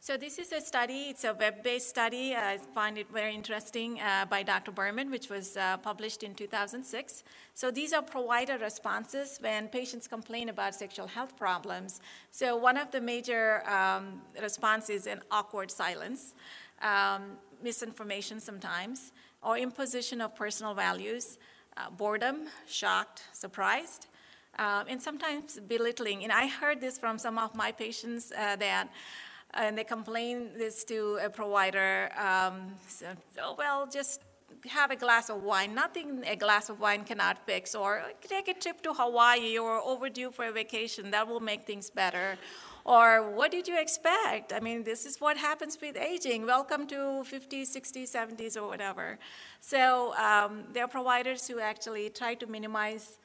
So 0.06 0.18
this 0.18 0.38
is 0.38 0.52
a 0.52 0.60
study, 0.60 1.06
it's 1.08 1.24
a 1.24 1.32
web-based 1.32 1.88
study. 1.88 2.36
I 2.36 2.58
find 2.74 2.98
it 2.98 3.06
very 3.10 3.34
interesting 3.34 3.98
uh, 4.02 4.26
by 4.28 4.42
Dr. 4.42 4.70
Berman, 4.70 5.10
which 5.10 5.30
was 5.30 5.56
uh, 5.56 5.78
published 5.78 6.22
in 6.22 6.34
2006. 6.34 7.24
So 7.54 7.70
these 7.70 7.94
are 7.94 8.02
provider 8.02 8.58
responses 8.58 9.38
when 9.40 9.68
patients 9.68 10.06
complain 10.06 10.50
about 10.50 10.74
sexual 10.74 11.06
health 11.06 11.38
problems. 11.38 12.02
So 12.32 12.54
one 12.54 12.76
of 12.76 12.90
the 12.90 13.00
major 13.00 13.66
um, 13.66 14.20
responses 14.42 14.90
is 14.90 15.06
an 15.06 15.22
awkward 15.30 15.70
silence, 15.70 16.34
um, 16.82 17.38
misinformation 17.62 18.40
sometimes, 18.40 19.10
or 19.42 19.56
imposition 19.56 20.20
of 20.20 20.36
personal 20.36 20.74
values, 20.74 21.38
uh, 21.78 21.88
boredom, 21.88 22.48
shocked, 22.66 23.22
surprised, 23.32 24.08
uh, 24.58 24.84
and 24.86 25.00
sometimes 25.00 25.58
belittling. 25.66 26.24
And 26.24 26.30
I 26.30 26.46
heard 26.46 26.82
this 26.82 26.98
from 26.98 27.16
some 27.16 27.38
of 27.38 27.54
my 27.54 27.72
patients 27.72 28.32
uh, 28.36 28.56
that 28.56 28.90
and 29.56 29.76
they 29.78 29.84
complain 29.84 30.50
this 30.56 30.84
to 30.84 31.18
a 31.22 31.30
provider. 31.30 32.10
Um, 32.18 32.74
so, 32.88 33.06
oh, 33.42 33.54
well, 33.56 33.86
just 33.86 34.20
have 34.68 34.90
a 34.90 34.96
glass 34.96 35.30
of 35.30 35.42
wine. 35.42 35.74
Nothing 35.74 36.24
a 36.26 36.36
glass 36.36 36.68
of 36.68 36.80
wine 36.80 37.04
cannot 37.04 37.44
fix. 37.46 37.74
Or 37.74 38.02
take 38.26 38.48
a 38.48 38.54
trip 38.54 38.82
to 38.82 38.92
Hawaii 38.92 39.58
or 39.58 39.80
overdue 39.82 40.30
for 40.30 40.46
a 40.46 40.52
vacation. 40.52 41.10
That 41.10 41.28
will 41.28 41.40
make 41.40 41.66
things 41.66 41.90
better. 41.90 42.36
Or 42.84 43.30
what 43.30 43.50
did 43.50 43.66
you 43.66 43.80
expect? 43.80 44.52
I 44.52 44.60
mean, 44.60 44.84
this 44.84 45.06
is 45.06 45.18
what 45.18 45.38
happens 45.38 45.78
with 45.80 45.96
aging. 45.96 46.44
Welcome 46.44 46.86
to 46.88 46.96
50s, 46.96 47.74
60s, 47.74 48.14
70s, 48.14 48.56
or 48.60 48.68
whatever. 48.68 49.18
So 49.60 50.14
um, 50.16 50.64
there 50.72 50.84
are 50.84 50.88
providers 50.88 51.48
who 51.48 51.60
actually 51.60 52.10
try 52.10 52.34
to 52.34 52.46
minimize 52.46 53.18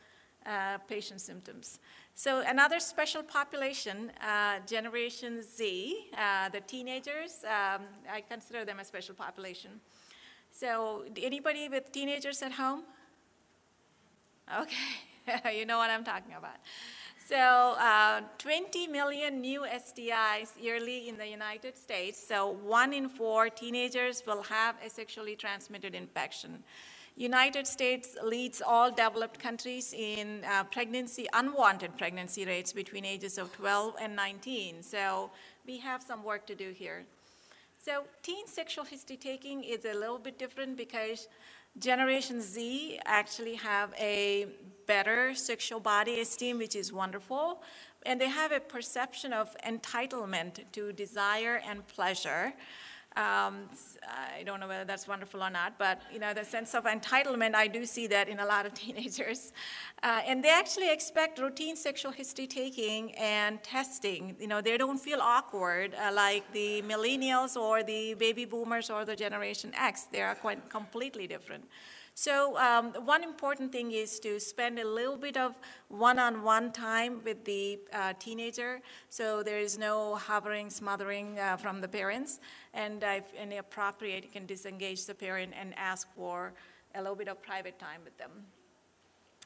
uh, 0.46 0.78
patient 0.88 1.20
symptoms. 1.20 1.80
So 2.20 2.44
another 2.46 2.82
special 2.82 3.24
population, 3.24 4.12
uh, 4.22 4.60
Generation 4.68 5.42
Z, 5.42 6.10
uh, 6.18 6.50
the 6.50 6.60
teenagers, 6.60 7.46
um, 7.46 7.84
I 8.12 8.20
consider 8.20 8.66
them 8.66 8.80
a 8.82 8.84
special 8.84 9.16
population. 9.16 9.80
So 10.52 11.06
anybody 11.16 11.70
with 11.70 11.94
teenagers 11.94 12.42
at 12.42 12.52
home? 12.52 12.84
Okay, 14.54 15.58
you 15.58 15.66
know 15.66 15.78
what 15.78 15.90
I'm 15.90 16.04
talking 16.04 16.34
about. 16.38 16.58
So 17.26 17.38
uh, 17.80 18.20
20 18.38 18.88
million 18.88 19.40
new 19.40 19.62
STIs 19.62 20.62
yearly 20.62 21.08
in 21.08 21.18
the 21.18 21.28
United 21.28 21.78
States. 21.78 22.22
So 22.22 22.50
one 22.50 22.92
in 22.92 23.08
four 23.08 23.50
teenagers 23.50 24.24
will 24.28 24.44
have 24.44 24.76
a 24.86 24.90
sexually 24.90 25.38
transmitted 25.38 25.96
infection. 25.96 26.66
United 27.20 27.68
States 27.68 28.16
leads 28.24 28.62
all 28.66 28.90
developed 28.90 29.42
countries 29.42 29.94
in 29.94 30.42
uh, 30.46 30.64
pregnancy, 30.64 31.28
unwanted 31.34 31.98
pregnancy 31.98 32.46
rates 32.46 32.72
between 32.72 33.04
ages 33.04 33.38
of 33.38 33.52
12 33.58 33.96
and 34.02 34.16
19. 34.16 34.82
So 34.82 35.30
we 35.68 35.80
have 35.80 36.02
some 36.02 36.24
work 36.24 36.48
to 36.48 36.56
do 36.56 36.72
here. 36.72 37.04
So 37.78 38.06
teen 38.24 38.48
sexual 38.48 38.86
history 38.86 39.18
taking 39.18 39.66
is 39.66 39.84
a 39.84 39.94
little 39.94 40.18
bit 40.18 40.40
different 40.40 40.78
because 40.78 41.28
Generation 41.78 42.40
Z 42.40 43.02
actually 43.06 43.56
have 43.56 43.94
a 44.00 44.48
better 44.88 45.36
sexual 45.36 45.82
body 45.82 46.22
esteem, 46.22 46.58
which 46.58 46.76
is 46.78 46.94
wonderful. 46.94 47.62
And 48.06 48.22
they 48.22 48.30
have 48.30 48.54
a 48.54 48.62
perception 48.62 49.34
of 49.34 49.58
entitlement 49.68 50.72
to 50.72 50.94
desire 50.94 51.62
and 51.68 51.86
pleasure. 51.86 52.54
Um, 53.16 53.68
I 54.08 54.44
don't 54.46 54.60
know 54.60 54.68
whether 54.68 54.86
that's 54.86 55.08
wonderful 55.08 55.44
or 55.44 55.50
not, 55.50 55.80
but 55.80 56.02
you 56.14 56.20
know 56.20 56.34
the 56.34 56.46
sense 56.46 56.76
of 56.76 56.84
entitlement, 56.84 57.56
I 57.56 57.68
do 57.68 57.86
see 57.86 58.08
that 58.08 58.30
in 58.30 58.40
a 58.40 58.46
lot 58.46 58.66
of 58.66 58.74
teenagers, 58.84 59.52
uh, 60.04 60.22
and 60.26 60.44
they 60.44 60.52
actually 60.52 60.92
expect 60.92 61.40
routine 61.40 61.76
sexual 61.76 62.12
history 62.12 62.48
taking 62.48 63.14
and 63.16 63.62
testing. 63.64 64.36
You 64.40 64.48
know 64.48 64.62
they 64.62 64.78
don't 64.78 65.00
feel 65.00 65.22
awkward 65.22 65.96
uh, 65.96 66.12
like 66.14 66.52
the 66.54 66.84
millennials 66.84 67.56
or 67.56 67.84
the 67.84 68.14
baby 68.14 68.46
boomers 68.46 68.90
or 68.90 69.06
the 69.06 69.16
Generation 69.16 69.74
X. 69.76 70.04
They 70.12 70.22
are 70.22 70.36
quite 70.36 70.70
completely 70.70 71.26
different. 71.26 71.66
So 72.20 72.58
um, 72.58 72.92
one 73.06 73.24
important 73.24 73.72
thing 73.72 73.94
is 73.94 74.20
to 74.20 74.42
spend 74.42 74.78
a 74.78 74.86
little 74.86 75.16
bit 75.16 75.38
of 75.38 75.56
one-on-one 75.88 76.74
time 76.74 77.22
with 77.24 77.46
the 77.46 77.80
uh, 77.94 78.12
teenager, 78.20 78.82
so 79.10 79.42
there 79.42 79.58
is 79.58 79.78
no 79.78 80.16
hovering, 80.16 80.70
smothering 80.70 81.40
uh, 81.40 81.56
from 81.56 81.80
the 81.80 81.88
parents, 81.88 82.42
and 82.74 83.02
if 83.04 83.24
any 83.38 83.56
appropriate, 83.56 84.26
you 84.26 84.30
can 84.30 84.46
disengage 84.46 85.06
the 85.06 85.16
parent 85.16 85.54
and 85.58 85.74
ask 85.78 86.14
for 86.14 86.52
a 86.94 87.02
little 87.02 87.16
bit 87.16 87.30
of 87.30 87.42
private 87.42 87.80
time 87.80 88.02
with 88.04 88.18
them. 88.18 88.32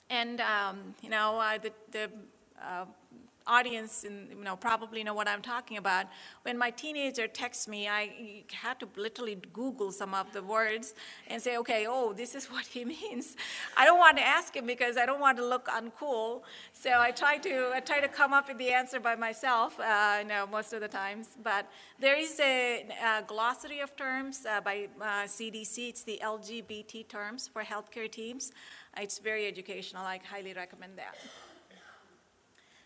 And 0.09 0.41
um, 0.41 0.95
you 1.03 1.11
know, 1.11 1.39
uh, 1.39 1.59
the, 1.59 1.71
the 1.91 2.09
uh, 2.59 2.85
audience 3.47 4.03
in, 4.03 4.27
you 4.29 4.43
know, 4.43 4.55
probably 4.55 5.03
know 5.03 5.13
what 5.13 5.27
I'm 5.27 5.41
talking 5.41 5.77
about. 5.77 6.07
When 6.43 6.57
my 6.57 6.69
teenager 6.69 7.27
texts 7.27 7.67
me, 7.67 7.87
I 7.87 8.43
had 8.51 8.79
to 8.79 8.87
literally 8.95 9.37
Google 9.51 9.91
some 9.91 10.13
of 10.13 10.31
the 10.33 10.41
words 10.41 10.93
and 11.27 11.41
say, 11.41 11.57
okay, 11.57 11.85
oh, 11.87 12.13
this 12.13 12.35
is 12.35 12.45
what 12.51 12.65
he 12.65 12.85
means. 12.85 13.35
I 13.77 13.85
don't 13.85 13.99
want 13.99 14.17
to 14.17 14.23
ask 14.23 14.55
him 14.55 14.65
because 14.65 14.97
I 14.97 15.05
don't 15.05 15.19
want 15.19 15.37
to 15.37 15.45
look 15.45 15.67
uncool. 15.67 16.41
So 16.73 16.91
I 16.99 17.11
try 17.11 17.37
to 17.39 17.71
I 17.73 17.79
try 17.79 17.99
to 17.99 18.07
come 18.07 18.33
up 18.33 18.47
with 18.47 18.57
the 18.57 18.71
answer 18.71 18.99
by 18.99 19.15
myself, 19.15 19.79
uh, 19.79 20.17
you 20.21 20.27
know, 20.27 20.47
most 20.47 20.73
of 20.73 20.81
the 20.81 20.87
times. 20.87 21.29
But 21.41 21.69
there 21.99 22.17
is 22.17 22.39
a, 22.39 22.85
a 23.03 23.23
glossary 23.23 23.79
of 23.79 23.95
terms 23.95 24.45
uh, 24.45 24.61
by 24.61 24.87
uh, 25.01 25.05
CDC. 25.25 25.89
It's 25.89 26.03
the 26.03 26.19
LGBT 26.23 27.07
terms 27.07 27.47
for 27.47 27.63
healthcare 27.63 28.11
teams. 28.11 28.51
It's 28.97 29.19
very 29.19 29.47
educational. 29.47 30.03
I 30.03 30.19
highly 30.29 30.53
recommend 30.53 30.97
that. 30.97 31.15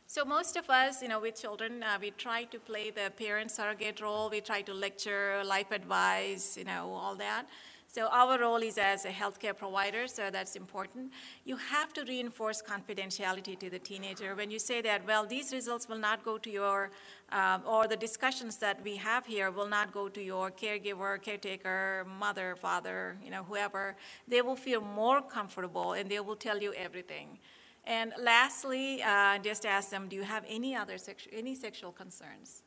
So 0.10 0.24
most 0.24 0.56
of 0.56 0.70
us, 0.70 1.02
you 1.02 1.10
know, 1.10 1.20
with 1.20 1.36
children, 1.36 1.84
uh, 1.84 1.98
we 2.00 2.12
try 2.12 2.46
to 2.46 2.60
play 2.60 2.92
the 2.92 3.12
parent 3.18 3.52
surrogate 3.52 4.00
role. 4.00 4.30
We 4.30 4.40
try 4.40 4.62
to 4.62 4.74
lecture, 4.74 5.44
life 5.44 5.70
advice, 5.72 6.56
you 6.58 6.64
know, 6.64 6.94
all 6.94 7.16
that. 7.16 7.46
So 7.90 8.08
our 8.08 8.40
role 8.40 8.64
is 8.64 8.78
as 8.78 9.04
a 9.04 9.10
healthcare 9.10 9.56
provider, 9.56 10.08
so 10.08 10.30
that's 10.30 10.56
important. 10.56 11.12
You 11.44 11.58
have 11.58 11.92
to 11.94 12.06
reinforce 12.06 12.62
confidentiality 12.62 13.60
to 13.60 13.70
the 13.70 13.80
teenager. 13.80 14.34
When 14.34 14.50
you 14.50 14.60
say 14.60 14.82
that, 14.82 15.06
well, 15.06 15.26
these 15.26 15.52
results 15.52 15.90
will 15.90 15.98
not 15.98 16.24
go 16.24 16.38
to 16.38 16.50
your, 16.50 16.90
um, 17.34 17.64
or 17.66 17.86
the 17.86 17.98
discussions 17.98 18.56
that 18.58 18.82
we 18.86 18.96
have 18.96 19.26
here 19.26 19.52
will 19.52 19.68
not 19.68 19.92
go 19.92 20.08
to 20.08 20.22
your 20.22 20.52
caregiver, 20.52 21.22
caretaker, 21.22 22.08
mother, 22.18 22.56
father, 22.56 23.18
you 23.22 23.30
know, 23.30 23.44
whoever, 23.44 23.98
they 24.26 24.42
will 24.42 24.56
feel 24.56 24.80
more 24.80 25.22
comfortable 25.22 25.92
and 25.94 26.10
they 26.10 26.22
will 26.22 26.38
tell 26.38 26.62
you 26.62 26.74
everything. 26.76 27.40
And 27.88 28.12
lastly, 28.20 29.02
uh, 29.02 29.38
just 29.38 29.66
ask 29.66 29.90
them, 29.90 30.10
do 30.10 30.18
you 30.18 30.24
have 30.24 30.44
any 30.50 30.76
other 30.76 30.96
sexu- 30.96 31.32
any 31.32 31.56
sexual 31.56 31.94
concerns? 31.94 32.64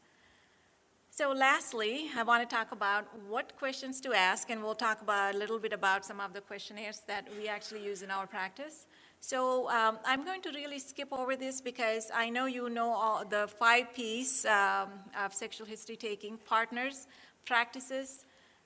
So 1.11 1.33
lastly, 1.33 2.09
I 2.17 2.23
want 2.23 2.49
to 2.49 2.57
talk 2.57 2.73
about 2.73 3.05
what 3.29 3.55
questions 3.59 4.01
to 4.01 4.15
ask, 4.15 4.49
and 4.49 4.63
we'll 4.63 4.75
talk 4.75 5.03
about 5.03 5.35
a 5.35 5.39
little 5.39 5.59
bit 5.59 5.75
about 5.75 6.07
some 6.07 6.21
of 6.21 6.33
the 6.33 6.41
questionnaires 6.41 7.03
that 7.07 7.29
we 7.37 7.49
actually 7.49 7.85
use 7.85 8.01
in 8.01 8.11
our 8.11 8.27
practice. 8.27 8.87
So 9.21 9.69
um, 9.69 9.99
I'm 10.07 10.25
going 10.25 10.41
to 10.41 10.53
really 10.53 10.79
skip 10.79 11.13
over 11.13 11.37
this 11.37 11.61
because 11.61 12.11
I 12.15 12.31
know 12.31 12.47
you 12.47 12.71
know 12.71 12.91
all 12.91 13.23
the 13.23 13.47
five 13.47 13.93
P's 13.95 14.47
um, 14.47 14.89
of 15.23 15.35
sexual 15.35 15.67
history 15.67 15.97
taking: 15.97 16.39
partners, 16.39 17.07
practices, 17.45 18.25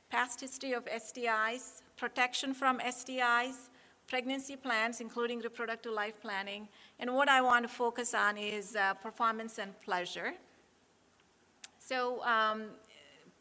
past 0.09 0.41
history 0.41 0.73
of 0.73 0.85
STIs, 0.85 1.83
protection 1.97 2.55
from 2.55 2.79
STIs, 2.79 3.71
pregnancy 4.07 4.57
plans, 4.57 5.01
including 5.01 5.41
reproductive 5.41 5.93
life 5.93 6.21
planning. 6.21 6.69
And 6.99 7.15
what 7.15 7.29
I 7.29 7.41
want 7.41 7.65
to 7.65 7.69
focus 7.69 8.15
on 8.15 8.37
is 8.37 8.77
uh, 8.77 8.95
performance 8.95 9.59
and 9.59 9.79
pleasure. 9.81 10.35
So, 11.79 12.23
um, 12.25 12.65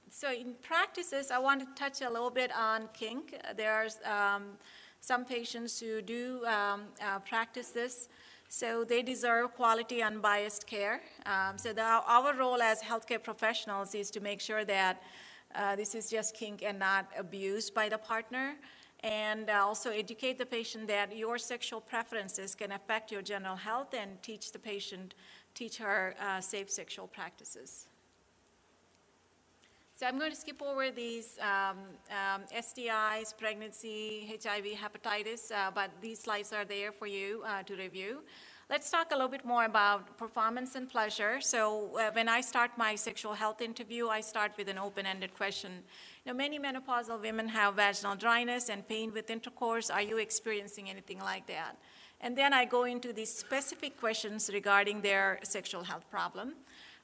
so 0.09 0.31
in 0.31 0.55
practices, 0.61 1.31
I 1.31 1.39
want 1.39 1.61
to 1.61 1.67
touch 1.75 2.01
a 2.01 2.09
little 2.09 2.29
bit 2.29 2.51
on 2.55 2.89
kink. 2.93 3.35
There's 3.55 3.97
um, 4.05 4.57
some 5.01 5.25
patients 5.25 5.79
who 5.79 6.01
do 6.01 6.45
um, 6.45 6.83
uh, 7.01 7.19
practice 7.19 7.69
this. 7.69 8.09
So 8.49 8.83
they 8.83 9.01
deserve 9.01 9.53
quality, 9.53 10.03
unbiased 10.03 10.67
care. 10.67 11.01
Um, 11.25 11.57
so 11.57 11.73
the, 11.73 11.81
our 11.81 12.35
role 12.35 12.61
as 12.61 12.81
healthcare 12.81 13.21
professionals 13.21 13.95
is 13.95 14.11
to 14.11 14.19
make 14.19 14.39
sure 14.39 14.63
that 14.65 15.01
uh, 15.55 15.75
this 15.75 15.95
is 15.95 16.09
just 16.09 16.35
kink 16.35 16.63
and 16.63 16.79
not 16.79 17.07
abused 17.17 17.73
by 17.73 17.89
the 17.89 17.97
partner 17.97 18.55
and 19.03 19.49
also 19.49 19.89
educate 19.91 20.37
the 20.37 20.45
patient 20.45 20.87
that 20.87 21.15
your 21.15 21.37
sexual 21.37 21.81
preferences 21.81 22.55
can 22.55 22.71
affect 22.71 23.11
your 23.11 23.21
general 23.21 23.57
health 23.57 23.93
and 23.93 24.21
teach 24.23 24.53
the 24.53 24.59
patient, 24.59 25.13
teach 25.53 25.77
her 25.77 26.15
uh, 26.21 26.39
safe 26.39 26.69
sexual 26.71 27.07
practices. 27.07 27.87
So 29.95 30.07
I'm 30.07 30.17
going 30.17 30.31
to 30.31 30.37
skip 30.37 30.61
over 30.61 30.89
these 30.89 31.37
um, 31.39 31.77
um, 32.09 32.41
STIs, 32.55 33.37
pregnancy, 33.37 34.37
HIV, 34.43 34.65
hepatitis, 34.65 35.51
uh, 35.51 35.69
but 35.73 35.91
these 36.01 36.19
slides 36.19 36.51
are 36.51 36.65
there 36.65 36.91
for 36.91 37.05
you 37.05 37.43
uh, 37.45 37.61
to 37.63 37.75
review. 37.75 38.23
Let's 38.73 38.89
talk 38.89 39.11
a 39.11 39.13
little 39.13 39.29
bit 39.29 39.45
more 39.45 39.65
about 39.65 40.17
performance 40.17 40.73
and 40.73 40.89
pleasure. 40.89 41.39
So 41.41 41.95
uh, 41.95 42.09
when 42.13 42.27
I 42.27 42.41
start 42.41 42.71
my 42.75 42.95
sexual 42.95 43.33
health 43.33 43.61
interview, 43.61 44.07
I 44.07 44.19
start 44.21 44.53
with 44.57 44.67
an 44.67 44.79
open-ended 44.79 45.35
question. 45.35 45.83
Now, 46.25 46.33
many 46.33 46.57
menopausal 46.57 47.21
women 47.21 47.47
have 47.49 47.75
vaginal 47.75 48.15
dryness 48.15 48.69
and 48.69 48.87
pain 48.87 49.13
with 49.13 49.29
intercourse. 49.29 49.91
Are 49.91 50.01
you 50.01 50.17
experiencing 50.17 50.89
anything 50.89 51.19
like 51.19 51.45
that? 51.45 51.77
And 52.19 52.35
then 52.35 52.51
I 52.51 52.65
go 52.65 52.85
into 52.85 53.13
these 53.13 53.31
specific 53.31 53.95
questions 53.99 54.49
regarding 54.51 55.01
their 55.01 55.37
sexual 55.43 55.83
health 55.83 56.09
problem. 56.09 56.55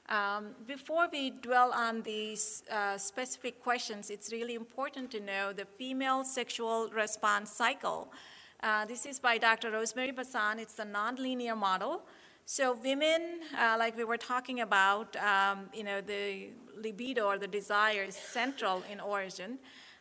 Um, 0.08 0.56
before 0.66 1.06
we 1.12 1.30
dwell 1.30 1.70
on 1.72 2.02
these 2.02 2.64
uh, 2.68 2.98
specific 2.98 3.62
questions, 3.62 4.10
it's 4.10 4.32
really 4.32 4.56
important 4.56 5.12
to 5.12 5.20
know 5.20 5.52
the 5.52 5.66
female 5.66 6.24
sexual 6.24 6.88
response 6.88 7.52
cycle. 7.52 8.12
Uh, 8.62 8.84
this 8.84 9.06
is 9.06 9.18
by 9.18 9.38
Dr. 9.38 9.70
Rosemary 9.70 10.12
Basson. 10.12 10.58
It's 10.58 10.78
a 10.78 10.84
nonlinear 10.84 11.56
model. 11.56 12.02
So 12.44 12.76
women, 12.84 13.40
uh, 13.58 13.76
like 13.78 13.96
we 13.96 14.04
were 14.04 14.18
talking 14.18 14.60
about, 14.60 15.16
um, 15.16 15.70
you 15.72 15.82
know, 15.82 16.02
the 16.02 16.50
libido 16.76 17.24
or 17.24 17.38
the 17.38 17.46
desire 17.46 18.02
is 18.02 18.16
central 18.16 18.82
in 18.92 19.00
origin. 19.00 19.58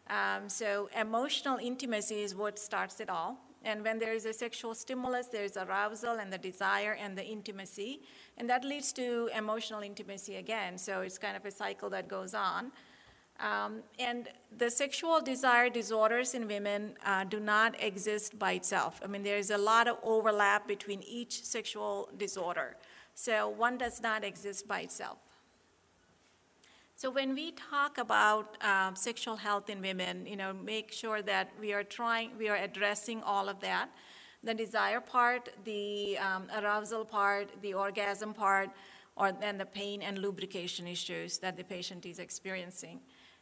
Um, 0.09 0.49
so 0.49 0.89
emotional 0.99 1.57
intimacy 1.57 2.21
is 2.21 2.35
what 2.35 2.59
starts 2.59 2.99
it 2.99 3.09
all. 3.09 3.37
And 3.63 3.81
when 3.81 3.97
there 3.97 4.13
is 4.13 4.25
a 4.25 4.33
sexual 4.33 4.75
stimulus, 4.75 5.27
there's 5.27 5.55
arousal 5.55 6.17
and 6.19 6.31
the 6.31 6.37
desire 6.37 6.97
and 6.99 7.17
the 7.17 7.25
intimacy. 7.25 8.01
And 8.37 8.49
that 8.49 8.65
leads 8.65 8.91
to 8.93 9.29
emotional 9.37 9.81
intimacy 9.81 10.35
again. 10.35 10.77
So 10.77 10.99
it's 10.99 11.17
kind 11.17 11.37
of 11.37 11.45
a 11.45 11.51
cycle 11.51 11.89
that 11.91 12.09
goes 12.09 12.33
on. 12.33 12.73
Um, 13.39 13.83
and 13.97 14.27
the 14.57 14.69
sexual 14.69 15.21
desire 15.21 15.69
disorders 15.69 16.33
in 16.33 16.47
women 16.47 16.95
uh, 17.05 17.23
do 17.23 17.39
not 17.39 17.81
exist 17.81 18.37
by 18.37 18.53
itself. 18.53 18.99
I 19.03 19.07
mean, 19.07 19.23
there 19.23 19.37
is 19.37 19.49
a 19.49 19.57
lot 19.57 19.87
of 19.87 19.97
overlap 20.03 20.67
between 20.67 21.01
each 21.03 21.43
sexual 21.43 22.09
disorder. 22.17 22.75
So 23.13 23.47
one 23.47 23.77
does 23.77 24.01
not 24.01 24.23
exist 24.23 24.67
by 24.67 24.81
itself. 24.81 25.19
So 26.95 27.09
when 27.09 27.33
we 27.33 27.53
talk 27.53 27.97
about 27.97 28.61
um, 28.61 28.93
sexual 28.93 29.37
health 29.37 29.69
in 29.69 29.81
women, 29.81 30.25
you 30.25 30.35
know, 30.35 30.51
make 30.51 30.91
sure 30.91 31.21
that 31.21 31.49
we 31.57 31.71
are 31.71 31.83
trying, 31.83 32.31
we 32.37 32.49
are 32.49 32.57
addressing 32.57 33.23
all 33.23 33.47
of 33.47 33.61
that. 33.61 33.89
The 34.43 34.53
desire 34.53 34.99
part, 34.99 35.47
the 35.63 36.17
um, 36.17 36.47
arousal 36.57 37.05
part, 37.05 37.51
the 37.61 37.73
orgasm 37.73 38.33
part, 38.33 38.69
or 39.15 39.31
then 39.31 39.57
the 39.57 39.65
pain 39.65 40.01
and 40.01 40.17
lubrication 40.17 40.87
issues 40.87 41.37
that 41.37 41.55
the 41.55 41.63
patient 41.63 42.05
is 42.05 42.19
experiencing. 42.19 42.99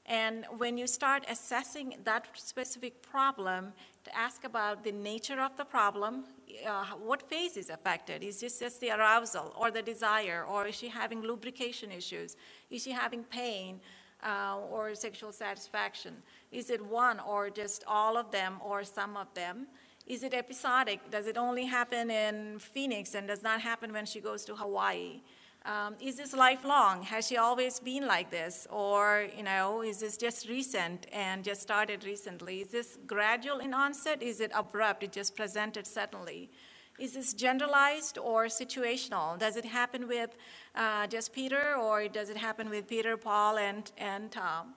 And 0.08 0.46
when 0.58 0.78
you 0.78 0.88
start 0.88 1.26
assessing 1.30 1.96
that 2.06 2.28
specific 2.36 3.02
problem, 3.02 3.74
to 4.06 4.17
ask 4.17 4.46
about 4.46 4.86
the 4.86 4.91
nature 4.93 5.41
of 5.41 5.58
the 5.58 5.65
problem, 5.65 6.24
uh, 6.65 6.86
what 7.04 7.22
phase 7.22 7.58
is 7.58 7.70
affected? 7.70 8.24
Is 8.24 8.39
this 8.39 8.60
just 8.60 8.80
the 8.80 8.91
arousal 8.91 9.54
or 9.60 9.70
the 9.70 9.82
desire, 9.82 10.46
or 10.46 10.67
is 10.67 10.76
she 10.76 10.88
having 10.88 11.22
lubrication 11.22 11.91
issues? 11.91 12.38
Is 12.72 12.84
she 12.84 12.91
having 12.91 13.24
pain 13.26 13.82
uh, 14.26 14.58
or 14.72 14.96
sexual 14.96 15.34
satisfaction? 15.34 16.15
Is 16.54 16.70
it 16.70 16.82
one 16.86 17.20
or 17.20 17.50
just 17.50 17.84
all 17.86 18.15
of 18.15 18.32
them 18.32 18.62
or 18.63 18.86
some 18.86 19.17
of 19.17 19.28
them? 19.34 19.67
Is 20.06 20.24
it 20.24 20.34
episodic? 20.34 21.12
Does 21.12 21.28
it 21.28 21.38
only 21.38 21.65
happen 21.65 22.10
in 22.10 22.60
Phoenix 22.60 23.13
and 23.13 23.28
does 23.28 23.43
not 23.43 23.60
happen 23.60 23.91
when 23.91 24.06
she 24.06 24.22
goes 24.22 24.46
to 24.46 24.56
Hawaii? 24.56 25.20
Um, 25.68 25.96
is 26.00 26.16
this 26.16 26.34
lifelong? 26.34 27.04
Has 27.04 27.28
she 27.28 27.36
always 27.36 27.82
been 27.82 28.08
like 28.08 28.32
this? 28.32 28.68
Or, 28.72 29.28
you 29.36 29.44
know, 29.44 29.82
is 29.82 30.00
this 30.00 30.16
just 30.16 30.48
recent 30.48 31.08
and 31.12 31.44
just 31.44 31.62
started 31.62 32.06
recently? 32.06 32.62
Is 32.62 32.70
this 32.70 32.98
gradual 33.06 33.60
in 33.60 33.74
onset? 33.74 34.24
Is 34.24 34.40
it 34.40 34.50
abrupt? 34.56 35.04
It 35.04 35.12
just 35.12 35.36
presented 35.36 35.86
suddenly? 35.86 36.50
Is 36.98 37.16
this 37.16 37.34
generalized 37.34 38.18
or 38.18 38.46
situational? 38.46 39.38
Does 39.38 39.58
it 39.58 39.66
happen 39.66 40.08
with 40.08 40.38
uh, 40.74 41.06
just 41.08 41.34
Peter 41.34 41.76
or 41.76 42.08
does 42.08 42.30
it 42.30 42.38
happen 42.38 42.70
with 42.70 42.88
Peter, 42.88 43.18
Paul, 43.18 43.58
and, 43.58 43.92
and 43.98 44.32
Tom? 44.32 44.74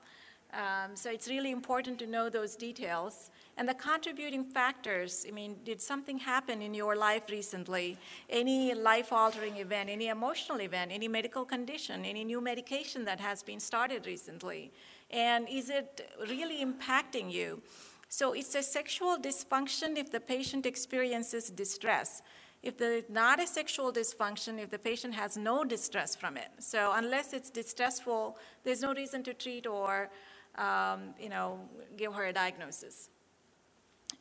Um, 0.53 0.97
so 0.97 1.09
it's 1.09 1.29
really 1.29 1.53
important 1.53 2.01
to 2.01 2.07
know 2.09 2.29
those 2.29 2.57
details. 2.57 3.31
And 3.61 3.69
the 3.69 3.75
contributing 3.75 4.43
factors, 4.43 5.27
I 5.29 5.33
mean, 5.33 5.57
did 5.65 5.83
something 5.83 6.19
happen 6.19 6.63
in 6.63 6.73
your 6.73 6.97
life 6.97 7.25
recently? 7.29 7.99
Any 8.31 8.73
life 8.73 9.13
altering 9.13 9.59
event, 9.59 9.91
any 9.91 10.09
emotional 10.09 10.63
event, 10.63 10.91
any 10.91 11.09
medical 11.09 11.45
condition, 11.45 12.07
any 12.07 12.25
new 12.25 12.41
medication 12.41 13.05
that 13.05 13.21
has 13.21 13.43
been 13.43 13.61
started 13.61 14.07
recently? 14.07 14.73
And 15.11 15.47
is 15.47 15.69
it 15.69 16.11
really 16.27 16.65
impacting 16.65 17.31
you? 17.31 17.61
So 18.09 18.33
it's 18.33 18.55
a 18.55 18.63
sexual 18.63 19.19
dysfunction 19.19 19.99
if 19.99 20.11
the 20.11 20.21
patient 20.21 20.65
experiences 20.65 21.51
distress. 21.51 22.23
If 22.63 22.79
there's 22.79 23.11
not 23.11 23.41
a 23.41 23.47
sexual 23.47 23.93
dysfunction, 23.93 24.59
if 24.59 24.71
the 24.71 24.79
patient 24.79 25.13
has 25.13 25.37
no 25.37 25.65
distress 25.65 26.17
from 26.17 26.39
it. 26.39 26.49
So 26.61 26.93
unless 26.95 27.35
it's 27.35 27.51
distressful, 27.51 28.39
there's 28.65 28.81
no 28.81 28.95
reason 28.95 29.23
to 29.25 29.35
treat 29.35 29.67
or, 29.67 30.09
um, 30.57 31.13
you 31.21 31.29
know, 31.29 31.69
give 31.99 32.15
her 32.15 32.25
a 32.25 32.33
diagnosis. 32.33 33.11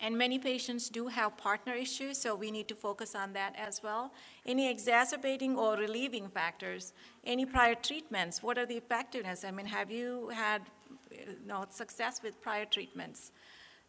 And 0.01 0.17
many 0.17 0.39
patients 0.39 0.89
do 0.89 1.07
have 1.07 1.35
partner 1.35 1.73
issues, 1.73 2.17
so 2.17 2.33
we 2.33 2.51
need 2.51 2.69
to 2.69 2.75
focus 2.75 3.15
on 3.15 3.33
that 3.33 3.53
as 3.57 3.83
well. 3.83 4.13
Any 4.45 4.69
exacerbating 4.69 5.57
or 5.57 5.75
relieving 5.75 6.29
factors, 6.29 6.93
any 7.25 7.45
prior 7.45 7.75
treatments, 7.75 8.41
what 8.41 8.57
are 8.57 8.65
the 8.65 8.77
effectiveness? 8.77 9.43
I 9.43 9.51
mean, 9.51 9.65
have 9.65 9.91
you 9.91 10.29
had 10.29 10.61
you 11.11 11.35
know, 11.45 11.65
success 11.69 12.21
with 12.23 12.41
prior 12.41 12.65
treatments? 12.65 13.31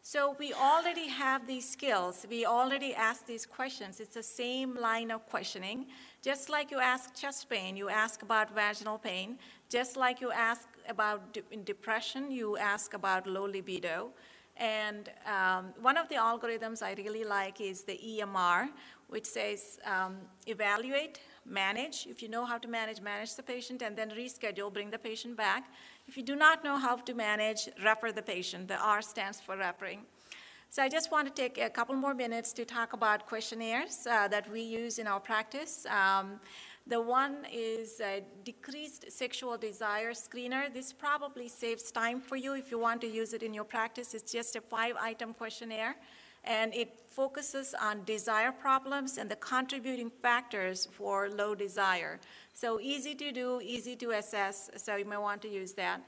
So 0.02 0.34
we 0.38 0.54
already 0.54 1.08
have 1.08 1.46
these 1.46 1.68
skills. 1.68 2.26
We 2.28 2.46
already 2.46 2.94
ask 2.94 3.26
these 3.26 3.44
questions. 3.44 4.00
It's 4.00 4.14
the 4.14 4.22
same 4.22 4.74
line 4.74 5.10
of 5.10 5.26
questioning. 5.26 5.86
Just 6.22 6.48
like 6.48 6.70
you 6.70 6.80
ask 6.80 7.14
chest 7.14 7.48
pain, 7.50 7.76
you 7.76 7.90
ask 7.90 8.22
about 8.22 8.54
vaginal 8.54 8.98
pain. 8.98 9.38
Just 9.68 9.96
like 9.96 10.20
you 10.20 10.32
ask 10.32 10.66
about 10.88 11.34
de 11.34 11.42
depression, 11.64 12.32
you 12.32 12.56
ask 12.56 12.94
about 12.94 13.26
low 13.26 13.44
libido. 13.44 14.10
And 14.60 15.08
um, 15.24 15.72
one 15.80 15.96
of 15.96 16.08
the 16.10 16.16
algorithms 16.16 16.82
I 16.82 16.92
really 16.92 17.24
like 17.24 17.62
is 17.62 17.82
the 17.82 17.98
EMR, 17.98 18.68
which 19.08 19.24
says 19.24 19.78
um, 19.86 20.18
evaluate, 20.46 21.18
manage. 21.46 22.06
If 22.06 22.22
you 22.22 22.28
know 22.28 22.44
how 22.44 22.58
to 22.58 22.68
manage, 22.68 23.00
manage 23.00 23.34
the 23.36 23.42
patient, 23.42 23.80
and 23.80 23.96
then 23.96 24.10
reschedule, 24.10 24.70
bring 24.70 24.90
the 24.90 24.98
patient 24.98 25.34
back. 25.34 25.72
If 26.06 26.18
you 26.18 26.22
do 26.22 26.36
not 26.36 26.62
know 26.62 26.76
how 26.76 26.96
to 26.96 27.14
manage, 27.14 27.70
refer 27.82 28.12
the 28.12 28.22
patient. 28.22 28.68
The 28.68 28.76
R 28.76 29.00
stands 29.00 29.40
for 29.40 29.56
referring. 29.56 30.02
So 30.68 30.82
I 30.82 30.88
just 30.88 31.10
want 31.10 31.26
to 31.26 31.34
take 31.42 31.58
a 31.58 31.70
couple 31.70 31.96
more 31.96 32.14
minutes 32.14 32.52
to 32.52 32.64
talk 32.64 32.92
about 32.92 33.26
questionnaires 33.26 34.06
uh, 34.06 34.28
that 34.28 34.48
we 34.52 34.60
use 34.60 35.00
in 35.00 35.06
our 35.08 35.18
practice. 35.18 35.84
Um, 35.86 36.38
the 36.86 37.00
one 37.00 37.46
is 37.52 38.00
decreased 38.44 39.10
sexual 39.12 39.56
desire 39.56 40.12
screener. 40.12 40.72
This 40.72 40.92
probably 40.92 41.48
saves 41.48 41.90
time 41.92 42.20
for 42.20 42.36
you 42.36 42.54
if 42.54 42.70
you 42.70 42.78
want 42.78 43.00
to 43.02 43.06
use 43.06 43.32
it 43.32 43.42
in 43.42 43.54
your 43.54 43.64
practice. 43.64 44.14
It's 44.14 44.32
just 44.32 44.56
a 44.56 44.60
five 44.60 44.96
item 45.00 45.34
questionnaire 45.34 45.96
and 46.44 46.74
it 46.74 46.98
focuses 47.08 47.74
on 47.80 48.04
desire 48.04 48.52
problems 48.52 49.18
and 49.18 49.30
the 49.30 49.36
contributing 49.36 50.10
factors 50.22 50.88
for 50.90 51.28
low 51.28 51.54
desire. 51.54 52.18
So 52.54 52.80
easy 52.80 53.14
to 53.16 53.30
do, 53.30 53.60
easy 53.62 53.94
to 53.96 54.12
assess, 54.12 54.70
so 54.76 54.96
you 54.96 55.04
may 55.04 55.18
want 55.18 55.42
to 55.42 55.48
use 55.48 55.72
that. 55.72 56.00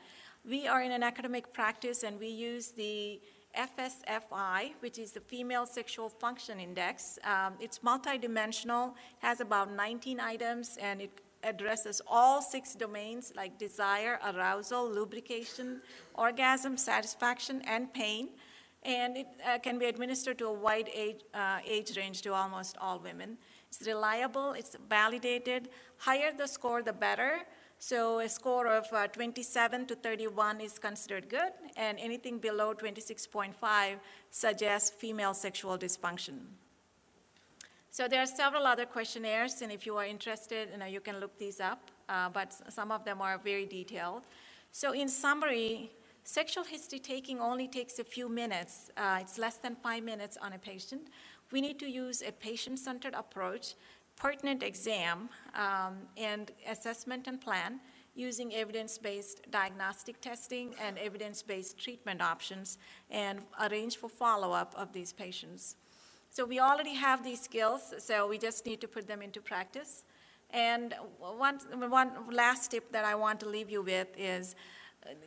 We 0.45 0.67
are 0.67 0.83
in 0.83 0.91
an 0.91 1.03
academic 1.03 1.53
practice 1.53 2.03
and 2.03 2.19
we 2.19 2.29
use 2.29 2.69
the 2.69 3.21
FSFI, 3.57 4.73
which 4.81 4.99
is 4.99 5.12
the 5.12 5.21
Female 5.21 5.67
Sexual 5.67 6.09
Function 6.09 6.59
Index. 6.59 7.19
Um, 7.25 7.55
it's 7.61 7.81
multidimensional, 7.81 8.95
has 9.19 9.41
about 9.41 9.73
19 9.73 10.21
items, 10.21 10.79
and 10.81 11.03
it 11.03 11.21
addresses 11.43 12.01
all 12.07 12.41
six 12.41 12.75
domains 12.75 13.33
like 13.37 13.59
desire, 13.59 14.19
arousal, 14.27 14.88
lubrication, 14.88 15.81
orgasm, 16.15 16.77
satisfaction, 16.77 17.62
and 17.67 17.93
pain. 17.93 18.29
And 18.85 19.17
it 19.17 19.27
uh, 19.47 19.59
can 19.59 19.79
be 19.79 19.87
administered 19.87 20.38
to 20.38 20.47
a 20.47 20.53
wide 20.53 20.88
age, 20.93 21.21
uh, 21.35 21.59
age 21.67 21.97
range 21.97 22.23
to 22.23 22.35
almost 22.35 22.77
all 22.81 22.99
women. 22.99 23.38
It's 23.69 23.87
reliable, 23.87 24.53
it's 24.53 24.77
validated. 24.88 25.69
Higher 25.99 26.33
the 26.37 26.47
score, 26.47 26.83
the 26.83 26.93
better. 26.93 27.41
So 27.85 28.21
a 28.21 28.29
score 28.29 28.68
of 28.68 28.87
uh, 28.92 29.09
27 29.09 29.87
to 29.87 29.97
31 29.97 30.61
is 30.61 30.79
considered 30.79 31.29
good, 31.29 31.51
and 31.77 31.99
anything 31.99 32.38
below 32.38 32.75
26.5 32.75 33.97
suggests 34.31 34.90
female 34.90 35.35
sexual 35.35 35.77
dysfunction. 35.77 36.42
So 37.90 38.07
there 38.07 38.23
are 38.23 38.27
several 38.27 38.68
other 38.68 38.87
questionnaires, 38.87 39.62
and 39.62 39.73
if 39.73 39.85
you 39.85 39.97
are 39.97 40.07
interested, 40.07 40.68
you, 40.71 40.79
know, 40.79 40.87
you 40.87 41.01
can 41.01 41.18
look 41.18 41.37
these 41.37 41.59
up, 41.59 41.90
uh, 42.09 42.29
but 42.29 42.55
some 42.68 42.92
of 42.92 43.05
them 43.05 43.21
are 43.21 43.37
very 43.37 43.66
detailed. 43.66 44.23
So 44.71 44.92
in 44.92 45.09
summary, 45.09 45.90
sexual 46.23 46.62
history 46.62 47.01
taking 47.01 47.40
only 47.40 47.66
takes 47.66 47.99
a 47.99 48.05
few 48.05 48.29
minutes. 48.29 48.92
Uh, 48.97 49.18
it's 49.21 49.38
less 49.38 49.57
than 49.57 49.75
five 49.83 50.05
minutes 50.05 50.38
on 50.40 50.53
a 50.53 50.59
patient. 50.59 51.09
We 51.51 51.61
need 51.61 51.81
to 51.81 51.90
use 51.90 52.23
a 52.23 52.31
patient-centered 52.31 53.14
approach 53.14 53.75
pertinent 54.16 54.62
exam 54.62 55.29
um, 55.55 55.99
and 56.16 56.53
assessment 56.68 57.26
and 57.26 57.41
plan 57.41 57.80
using 58.14 58.55
evidence-based 58.55 59.51
diagnostic 59.51 60.20
testing 60.20 60.74
and 60.80 60.99
evidence-based 60.99 61.78
treatment 61.78 62.20
options 62.20 62.78
and 63.11 63.41
arrange 63.61 63.97
for 63.97 64.09
follow-up 64.09 64.74
of 64.76 64.93
these 64.93 65.12
patients. 65.12 65.76
So 66.28 66.45
we 66.45 66.61
already 66.61 66.95
have 66.95 67.24
these 67.24 67.41
skills, 67.41 67.95
so 67.99 68.28
we 68.28 68.39
just 68.39 68.66
need 68.66 68.80
to 68.82 68.89
put 68.89 69.07
them 69.07 69.22
into 69.22 69.41
practice. 69.41 70.05
And 70.51 70.95
one, 71.18 71.59
one 71.91 72.11
last 72.30 72.70
tip 72.70 72.93
that 72.93 73.05
I 73.05 73.14
want 73.14 73.41
to 73.41 73.49
leave 73.49 73.70
you 73.70 73.82
with 73.82 74.09
is 74.16 74.55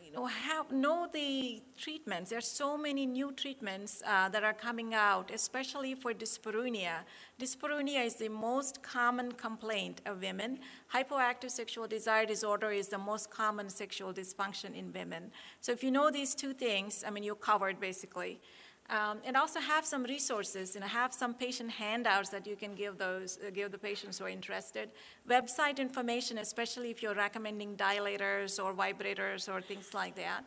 you 0.04 0.12
know, 0.12 0.26
have, 0.26 0.72
know 0.72 1.08
the 1.12 1.62
treatments. 1.78 2.30
There 2.30 2.40
are 2.40 2.42
so 2.42 2.78
many 2.78 3.06
new 3.06 3.32
treatments 3.32 4.02
uh, 4.08 4.30
that 4.30 4.44
are 4.44 4.54
coming 4.54 4.94
out, 4.94 5.32
especially 5.34 5.96
for 5.96 6.14
dyspareunia. 6.14 7.00
Dyspareunia 7.40 8.06
is 8.06 8.16
the 8.16 8.30
most 8.30 8.82
common 8.82 9.32
complaint 9.34 10.02
of 10.06 10.22
women. 10.22 10.60
Hypoactive 10.94 11.52
sexual 11.52 11.88
desire 11.88 12.26
disorder 12.26 12.72
is 12.72 12.88
the 12.88 12.98
most 12.98 13.30
common 13.30 13.70
sexual 13.70 14.14
dysfunction 14.14 14.74
in 14.76 14.94
women. 14.94 15.32
So 15.60 15.72
if 15.72 15.84
you 15.84 15.92
know 15.92 16.10
these 16.10 16.36
two 16.36 16.54
things, 16.54 17.04
I 17.06 17.10
mean, 17.10 17.24
you're 17.24 17.36
covered 17.36 17.80
basically. 17.80 18.40
Um, 18.88 19.18
and 19.26 19.36
also 19.36 19.60
have 19.60 19.84
some 19.84 20.04
resources, 20.04 20.76
you 20.76 20.82
know, 20.82 20.88
have 20.88 21.12
some 21.12 21.34
patient 21.34 21.72
handouts 21.72 22.30
that 22.30 22.46
you 22.46 22.56
can 22.56 22.76
give 22.76 23.00
those, 23.00 23.40
uh, 23.40 23.50
give 23.50 23.72
the 23.72 23.80
patients 23.80 24.20
who 24.20 24.26
are 24.26 24.30
interested. 24.30 24.92
Website 25.28 25.80
information, 25.80 26.38
especially 26.38 26.92
if 26.92 27.02
you're 27.02 27.16
recommending 27.16 27.76
dilators 27.76 28.64
or 28.64 28.76
vibrators 28.76 29.52
or 29.52 29.60
things 29.60 29.96
like 29.96 30.16
that. 30.16 30.44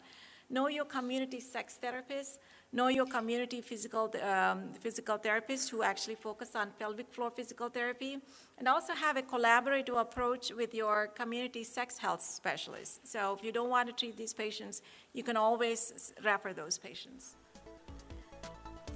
Know 0.51 0.69
your 0.69 0.85
community 0.85 1.41
sex 1.41 1.75
therapist. 1.75 2.39
Know 2.73 2.89
your 2.89 3.07
community 3.07 3.61
physical, 3.61 4.13
um, 4.23 4.69
physical 4.81 5.17
therapist 5.17 5.71
who 5.71 5.83
actually 5.83 6.15
focus 6.15 6.55
on 6.55 6.71
pelvic 6.79 7.13
floor 7.13 7.31
physical 7.31 7.69
therapy. 7.69 8.19
And 8.57 8.69
also 8.69 8.93
have 8.93 9.17
a 9.17 9.23
collaborative 9.23 9.99
approach 10.01 10.53
with 10.53 10.75
your 10.75 11.09
community 11.09 11.65
sex 11.65 11.99
health 11.99 12.23
specialist. 12.23 13.07
So 13.07 13.35
if 13.37 13.43
you 13.43 13.51
don't 13.51 13.71
want 13.71 13.89
to 13.89 13.95
treat 13.95 14.17
these 14.17 14.33
patients, 14.33 14.81
you 15.13 15.25
can 15.25 15.37
always 15.37 16.13
refer 16.25 16.53
those 16.53 16.79
patients. 16.79 17.37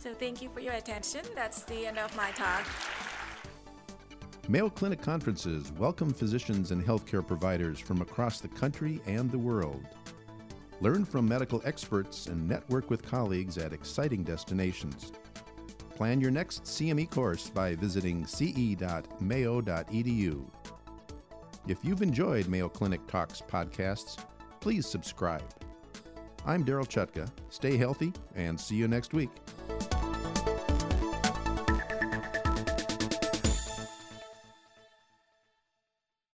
So 0.03 0.13
thank 0.13 0.43
you 0.43 0.49
for 0.49 0.59
your 0.59 0.73
attention. 0.73 1.21
That's 1.33 1.63
the 1.63 1.87
end 1.87 1.97
of 1.97 2.17
my 2.17 2.33
talk. 2.33 2.67
Mayo 4.49 4.69
Clinic 4.69 5.01
conferences 5.01 5.71
welcome 5.79 6.13
physicians 6.13 6.73
and 6.73 6.85
healthcare 6.85 7.25
providers 7.25 7.79
from 7.79 8.03
across 8.03 8.41
the 8.41 8.49
country 8.49 9.01
and 9.07 9.31
the 9.31 9.39
world. 9.39 9.87
Learn 10.81 11.05
from 11.05 11.29
medical 11.29 11.63
experts 11.65 12.27
and 12.27 12.49
network 12.49 12.91
with 12.91 13.07
colleagues 13.07 13.59
at 13.59 13.73
exciting 13.73 14.25
destinations. 14.25 15.13
Plan 15.95 16.21
your 16.21 16.33
next 16.33 16.65
CME 16.65 17.09
course 17.09 17.49
by 17.49 17.77
visiting 17.77 18.27
ce.mayo.edu. 18.27 18.75
If 21.69 21.79
you've 21.85 22.03
enjoyed 22.03 22.49
Mayo 22.49 22.69
Clinic 22.69 23.07
Talks 23.07 23.41
podcasts, 23.41 24.19
please 24.59 24.85
subscribe. 24.85 25.45
I'm 26.45 26.65
Darryl 26.65 26.89
Chutka. 26.89 27.31
Stay 27.51 27.77
healthy 27.77 28.13
and 28.35 28.59
see 28.59 28.75
you 28.75 28.89
next 28.89 29.15
week. 29.15 29.31